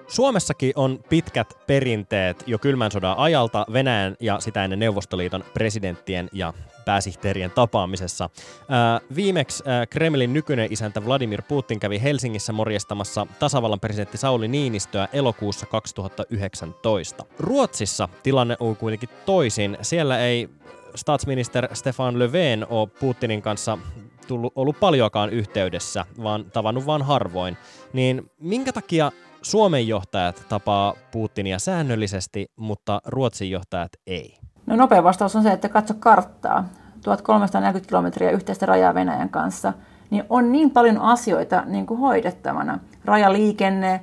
Suomessakin 0.07 0.73
on 0.77 0.99
pitkät 1.09 1.59
perinteet 1.67 2.45
jo 2.47 2.59
kylmän 2.59 2.91
sodan 2.91 3.19
ajalta 3.19 3.67
Venäjän 3.73 4.17
ja 4.21 4.41
sitä 4.41 4.65
ennen 4.65 4.79
Neuvostoliiton 4.79 5.45
presidenttien 5.55 6.29
ja 6.33 6.53
pääsihteerien 6.89 7.51
tapaamisessa. 7.51 8.31
Ää, 8.69 9.01
viimeksi 9.15 9.65
Kremlin 9.91 10.33
nykyinen 10.33 10.73
isäntä 10.73 11.05
Vladimir 11.05 11.43
Putin 11.43 11.81
kävi 11.81 12.03
Helsingissä 12.03 12.53
morjestamassa 12.53 13.27
tasavallan 13.39 13.81
presidentti 13.81 14.19
Sauli 14.19 14.49
Niinistöä 14.49 15.09
elokuussa 15.13 15.67
2019. 15.67 17.25
Ruotsissa 17.39 18.09
tilanne 18.23 18.57
on 18.61 18.77
kuitenkin 18.77 19.09
toisin. 19.27 19.79
Siellä 19.83 20.19
ei 20.19 20.49
statsminister 20.95 21.69
Stefan 21.73 22.19
Löfven 22.19 22.67
ole 22.71 22.89
Putinin 23.01 23.43
kanssa 23.43 23.79
tullut, 24.27 24.53
ollut 24.57 24.81
paljoakaan 24.81 25.31
yhteydessä, 25.31 26.05
vaan 26.23 26.51
tavannut 26.51 26.87
vain 26.87 27.03
harvoin. 27.03 27.57
Niin 27.93 28.31
minkä 28.41 28.73
takia 28.73 29.13
Suomen 29.43 29.89
johtajat 29.89 30.47
tapaa 30.49 30.95
Putinia 31.13 31.59
säännöllisesti, 31.59 32.47
mutta 32.57 33.01
Ruotsin 33.05 33.51
johtajat 33.51 33.93
ei? 34.07 34.39
No 34.69 34.77
nopea 34.77 35.05
vastaus 35.05 35.37
on 35.37 35.43
se, 35.43 35.53
että 35.53 35.69
katso 35.69 35.95
karttaa. 35.99 36.65
1340 37.03 37.89
kilometriä 37.89 38.31
yhteistä 38.31 38.67
rajaa 38.67 38.95
Venäjän 38.95 39.29
kanssa, 39.29 39.73
niin 40.11 40.25
on 40.29 40.53
niin 40.53 40.71
paljon 40.71 40.99
asioita 40.99 41.63
niin 41.67 41.87
kuin 41.87 42.01
hoidettavana. 42.01 42.79
Rajaliikenne, 43.05 44.01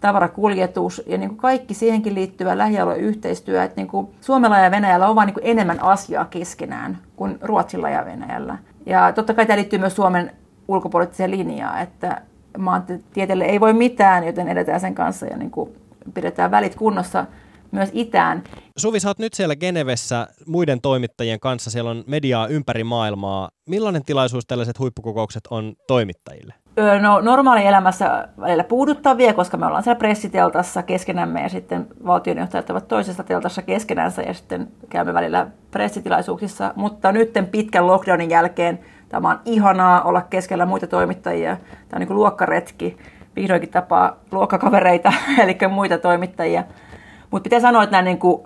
tavarakuljetus 0.00 1.02
ja 1.06 1.18
niin 1.18 1.28
kuin 1.28 1.38
kaikki 1.38 1.74
siihenkin 1.74 2.14
liittyvä 2.14 2.58
lähialueen 2.58 3.00
yhteistyö. 3.00 3.62
Että 3.62 3.76
niin 3.76 3.88
kuin 3.88 4.08
Suomella 4.20 4.58
ja 4.58 4.70
Venäjällä 4.70 5.08
on 5.08 5.16
vaan 5.16 5.26
niin 5.26 5.34
kuin 5.34 5.46
enemmän 5.46 5.82
asiaa 5.82 6.24
keskenään 6.24 6.98
kuin 7.16 7.38
Ruotsilla 7.42 7.90
ja 7.90 8.04
Venäjällä. 8.04 8.58
Ja 8.86 9.12
totta 9.12 9.34
kai 9.34 9.46
tämä 9.46 9.56
liittyy 9.56 9.78
myös 9.78 9.96
Suomen 9.96 10.32
ulkopoliittiseen 10.68 11.30
linjaan, 11.30 11.80
että 11.80 12.20
maantieteelle 12.58 13.44
ei 13.44 13.60
voi 13.60 13.72
mitään, 13.72 14.24
joten 14.24 14.48
edetään 14.48 14.80
sen 14.80 14.94
kanssa 14.94 15.26
ja 15.26 15.36
niin 15.36 15.50
kuin 15.50 15.70
pidetään 16.14 16.50
välit 16.50 16.74
kunnossa 16.74 17.26
myös 17.72 17.90
itään. 17.92 18.44
Suvi, 18.76 19.00
sä 19.00 19.08
oot 19.08 19.18
nyt 19.18 19.34
siellä 19.34 19.56
Genevessä 19.56 20.26
muiden 20.46 20.80
toimittajien 20.80 21.40
kanssa, 21.40 21.70
siellä 21.70 21.90
on 21.90 22.04
mediaa 22.06 22.46
ympäri 22.46 22.84
maailmaa. 22.84 23.50
Millainen 23.68 24.04
tilaisuus 24.04 24.46
tällaiset 24.46 24.78
huippukokoukset 24.78 25.42
on 25.50 25.74
toimittajille? 25.86 26.54
No 27.00 27.20
normaali 27.20 27.66
elämässä 27.66 28.28
välillä 28.40 28.64
puuduttavia, 28.64 29.34
koska 29.34 29.56
me 29.56 29.66
ollaan 29.66 29.82
siellä 29.82 29.98
pressiteltassa 29.98 30.82
keskenämme 30.82 31.42
ja 31.42 31.48
sitten 31.48 31.86
valtionjohtajat 32.06 32.70
ovat 32.70 32.88
toisessa 32.88 33.24
teltassa 33.24 33.62
keskenänsä 33.62 34.22
ja 34.22 34.34
sitten 34.34 34.68
käymme 34.90 35.14
välillä 35.14 35.46
pressitilaisuuksissa. 35.70 36.72
Mutta 36.76 37.12
nyt 37.12 37.32
pitkän 37.50 37.86
lockdownin 37.86 38.30
jälkeen 38.30 38.78
Tämä 39.08 39.30
on 39.30 39.40
ihanaa 39.44 40.02
olla 40.02 40.22
keskellä 40.22 40.66
muita 40.66 40.86
toimittajia. 40.86 41.56
Tämä 41.56 41.86
on 41.92 42.00
niin 42.00 42.06
kuin 42.06 42.16
luokkaretki. 42.16 42.96
Vihdoinkin 43.36 43.70
tapaa 43.70 44.16
luokkakavereita, 44.30 45.12
eli 45.42 45.56
muita 45.70 45.98
toimittajia. 45.98 46.64
Mutta 47.30 47.44
pitää 47.44 47.60
sanoa, 47.60 47.82
että 47.82 47.96
nämä 47.96 48.02
niin 48.02 48.18
kuin 48.18 48.42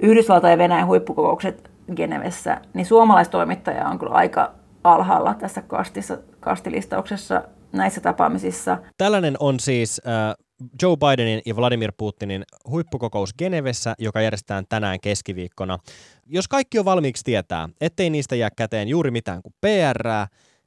Yhdysvaltain 0.00 0.52
ja 0.52 0.58
Venäjän 0.58 0.86
huippukokoukset 0.86 1.70
Genevessä, 1.96 2.60
niin 2.74 2.86
suomalaistoimittaja 2.86 3.88
on 3.88 3.98
kyllä 3.98 4.14
aika 4.14 4.54
alhaalla 4.84 5.34
tässä 5.34 5.62
kastissa, 5.62 6.18
kastilistauksessa 6.40 7.42
näissä 7.72 8.00
tapaamisissa. 8.00 8.78
Tällainen 8.98 9.36
on 9.40 9.60
siis 9.60 10.00
äh, 10.06 10.34
Joe 10.82 10.96
Bidenin 10.96 11.40
ja 11.46 11.56
Vladimir 11.56 11.92
Putinin 11.96 12.44
huippukokous 12.68 13.34
Genevessä, 13.38 13.94
joka 13.98 14.20
järjestetään 14.20 14.64
tänään 14.68 15.00
keskiviikkona. 15.00 15.78
Jos 16.26 16.48
kaikki 16.48 16.78
on 16.78 16.84
valmiiksi 16.84 17.24
tietää, 17.24 17.68
ettei 17.80 18.10
niistä 18.10 18.36
jää 18.36 18.50
käteen 18.56 18.88
juuri 18.88 19.10
mitään 19.10 19.42
kuin 19.42 19.54
PR, 19.60 20.08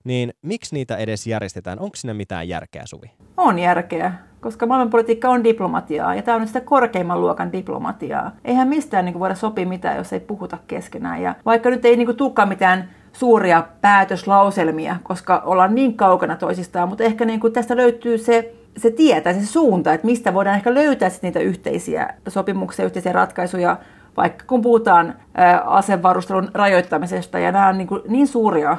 niin 0.04 0.34
miksi 0.42 0.76
niitä 0.76 0.98
edes 0.98 1.28
järjestetään? 1.28 1.80
Onko 1.80 1.96
siinä 1.96 2.14
mitään 2.14 2.48
järkeä, 2.48 2.84
Suvi? 2.86 3.12
On 3.38 3.60
järkeä, 3.60 4.14
koska 4.42 4.66
maailmanpolitiikka 4.66 5.30
on 5.30 5.44
diplomatiaa 5.44 6.16
ja 6.16 6.22
tämä 6.22 6.38
on 6.38 6.48
sitä 6.48 6.62
korkeimman 6.62 7.22
luokan 7.22 7.52
diplomatiaa. 7.52 8.32
Eihän 8.46 8.68
mistään 8.68 9.06
niin 9.06 9.14
kuin, 9.14 9.20
voida 9.20 9.36
sopia 9.36 9.66
mitään, 9.68 9.98
jos 9.98 10.14
ei 10.14 10.20
puhuta 10.20 10.58
keskenään. 10.68 11.22
Ja 11.22 11.36
vaikka 11.46 11.70
nyt 11.70 11.86
ei 11.86 11.98
niin 11.98 12.06
kuin, 12.06 12.18
tulekaan 12.18 12.50
mitään 12.50 12.90
suuria 13.14 13.64
päätöslauselmia, 13.82 14.96
koska 15.04 15.42
ollaan 15.46 15.76
niin 15.76 15.98
kaukana 15.98 16.36
toisistaan, 16.36 16.90
mutta 16.90 17.04
ehkä 17.04 17.26
niin 17.26 17.40
kuin, 17.40 17.54
tästä 17.54 17.76
löytyy 17.76 18.18
se 18.18 18.54
se 18.78 18.92
tietää, 18.92 19.34
se 19.34 19.46
suunta, 19.46 19.94
että 19.94 20.08
mistä 20.08 20.34
voidaan 20.34 20.56
ehkä 20.56 20.74
löytää 20.74 21.10
sit 21.10 21.24
niitä 21.24 21.40
yhteisiä 21.40 22.14
sopimuksia, 22.28 22.86
yhteisiä 22.86 23.12
ratkaisuja, 23.12 23.78
vaikka 24.18 24.46
kun 24.48 24.62
puhutaan 24.62 25.16
asevarustelun 25.66 26.52
rajoittamisesta, 26.54 27.40
ja 27.40 27.52
nämä 27.52 27.68
on 27.68 27.78
niin, 27.78 27.88
kuin 27.88 28.02
niin 28.08 28.28
suuria 28.28 28.78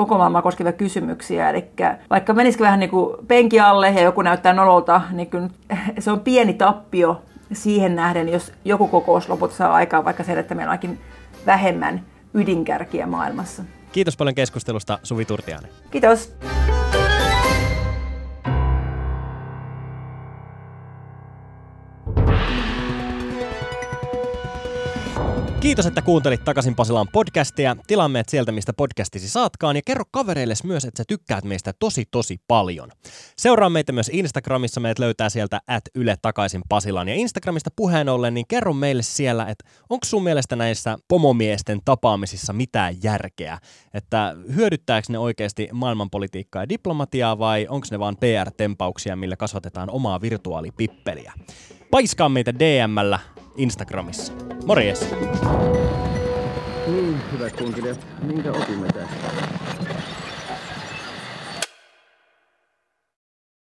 koko 0.00 0.18
maailmaa 0.18 0.42
koskevia 0.42 0.72
kysymyksiä. 0.72 1.50
Eli 1.50 1.64
vaikka 2.10 2.32
menisikin 2.32 2.64
vähän 2.64 2.80
niin 2.80 2.90
kuin 2.90 3.26
penki 3.26 3.60
alle 3.60 3.90
ja 3.90 4.02
joku 4.02 4.22
näyttää 4.22 4.52
nololta, 4.52 5.00
niin 5.10 5.30
kyllä 5.30 5.48
se 5.98 6.10
on 6.10 6.20
pieni 6.20 6.54
tappio 6.54 7.22
siihen 7.52 7.96
nähden, 7.96 8.28
jos 8.28 8.52
joku 8.64 8.88
kokous 8.88 9.28
lopulta 9.28 9.54
saa 9.54 9.72
aikaan 9.72 10.04
vaikka 10.04 10.24
se, 10.24 10.32
että 10.32 10.54
meillä 10.54 10.72
onkin 10.72 11.00
vähemmän 11.46 12.04
ydinkärkiä 12.34 13.06
maailmassa. 13.06 13.62
Kiitos 13.92 14.16
paljon 14.16 14.34
keskustelusta, 14.34 14.98
Suvi 15.02 15.24
Turtiainen. 15.24 15.70
Kiitos. 15.90 16.36
Kiitos, 25.60 25.86
että 25.86 26.02
kuuntelit 26.02 26.44
takaisin 26.44 26.74
Pasilaan 26.74 27.08
podcastia. 27.12 27.76
Tilaa 27.86 28.10
sieltä, 28.28 28.52
mistä 28.52 28.72
podcastisi 28.72 29.28
saatkaan 29.28 29.76
ja 29.76 29.82
kerro 29.86 30.04
kavereille 30.10 30.54
myös, 30.64 30.84
että 30.84 31.00
sä 31.00 31.04
tykkäät 31.08 31.44
meistä 31.44 31.72
tosi 31.78 32.04
tosi 32.10 32.36
paljon. 32.48 32.90
Seuraa 33.36 33.70
meitä 33.70 33.92
myös 33.92 34.10
Instagramissa, 34.12 34.80
meidät 34.80 34.98
löytää 34.98 35.28
sieltä 35.28 35.60
at 35.66 35.84
Yle 35.94 36.16
takaisin 36.22 36.62
Pasilaan. 36.68 37.08
Ja 37.08 37.14
Instagramista 37.14 37.70
puheen 37.76 38.08
ollen, 38.08 38.34
niin 38.34 38.46
kerro 38.48 38.72
meille 38.72 39.02
siellä, 39.02 39.46
että 39.46 39.64
onko 39.90 40.06
sun 40.06 40.22
mielestä 40.22 40.56
näissä 40.56 40.98
pomomiesten 41.08 41.80
tapaamisissa 41.84 42.52
mitään 42.52 42.94
järkeä? 43.02 43.58
Että 43.94 44.36
hyödyttääkö 44.54 45.06
ne 45.08 45.18
oikeasti 45.18 45.68
maailmanpolitiikkaa 45.72 46.62
ja 46.62 46.68
diplomatiaa 46.68 47.38
vai 47.38 47.66
onko 47.70 47.86
ne 47.90 47.98
vaan 47.98 48.16
PR-tempauksia, 48.16 49.16
millä 49.16 49.36
kasvatetaan 49.36 49.90
omaa 49.90 50.20
virtuaalipippeliä? 50.20 51.32
Paiskaa 51.90 52.28
meitä 52.28 52.54
DMllä 52.54 53.18
Instagramissa. 53.56 54.32
Morjes! 54.66 55.14
Niin, 56.86 57.20
hyvät 57.32 57.56
kunkilijat, 57.56 58.06
minkä 58.22 58.52
opimme 58.52 58.88
tästä? 58.88 59.59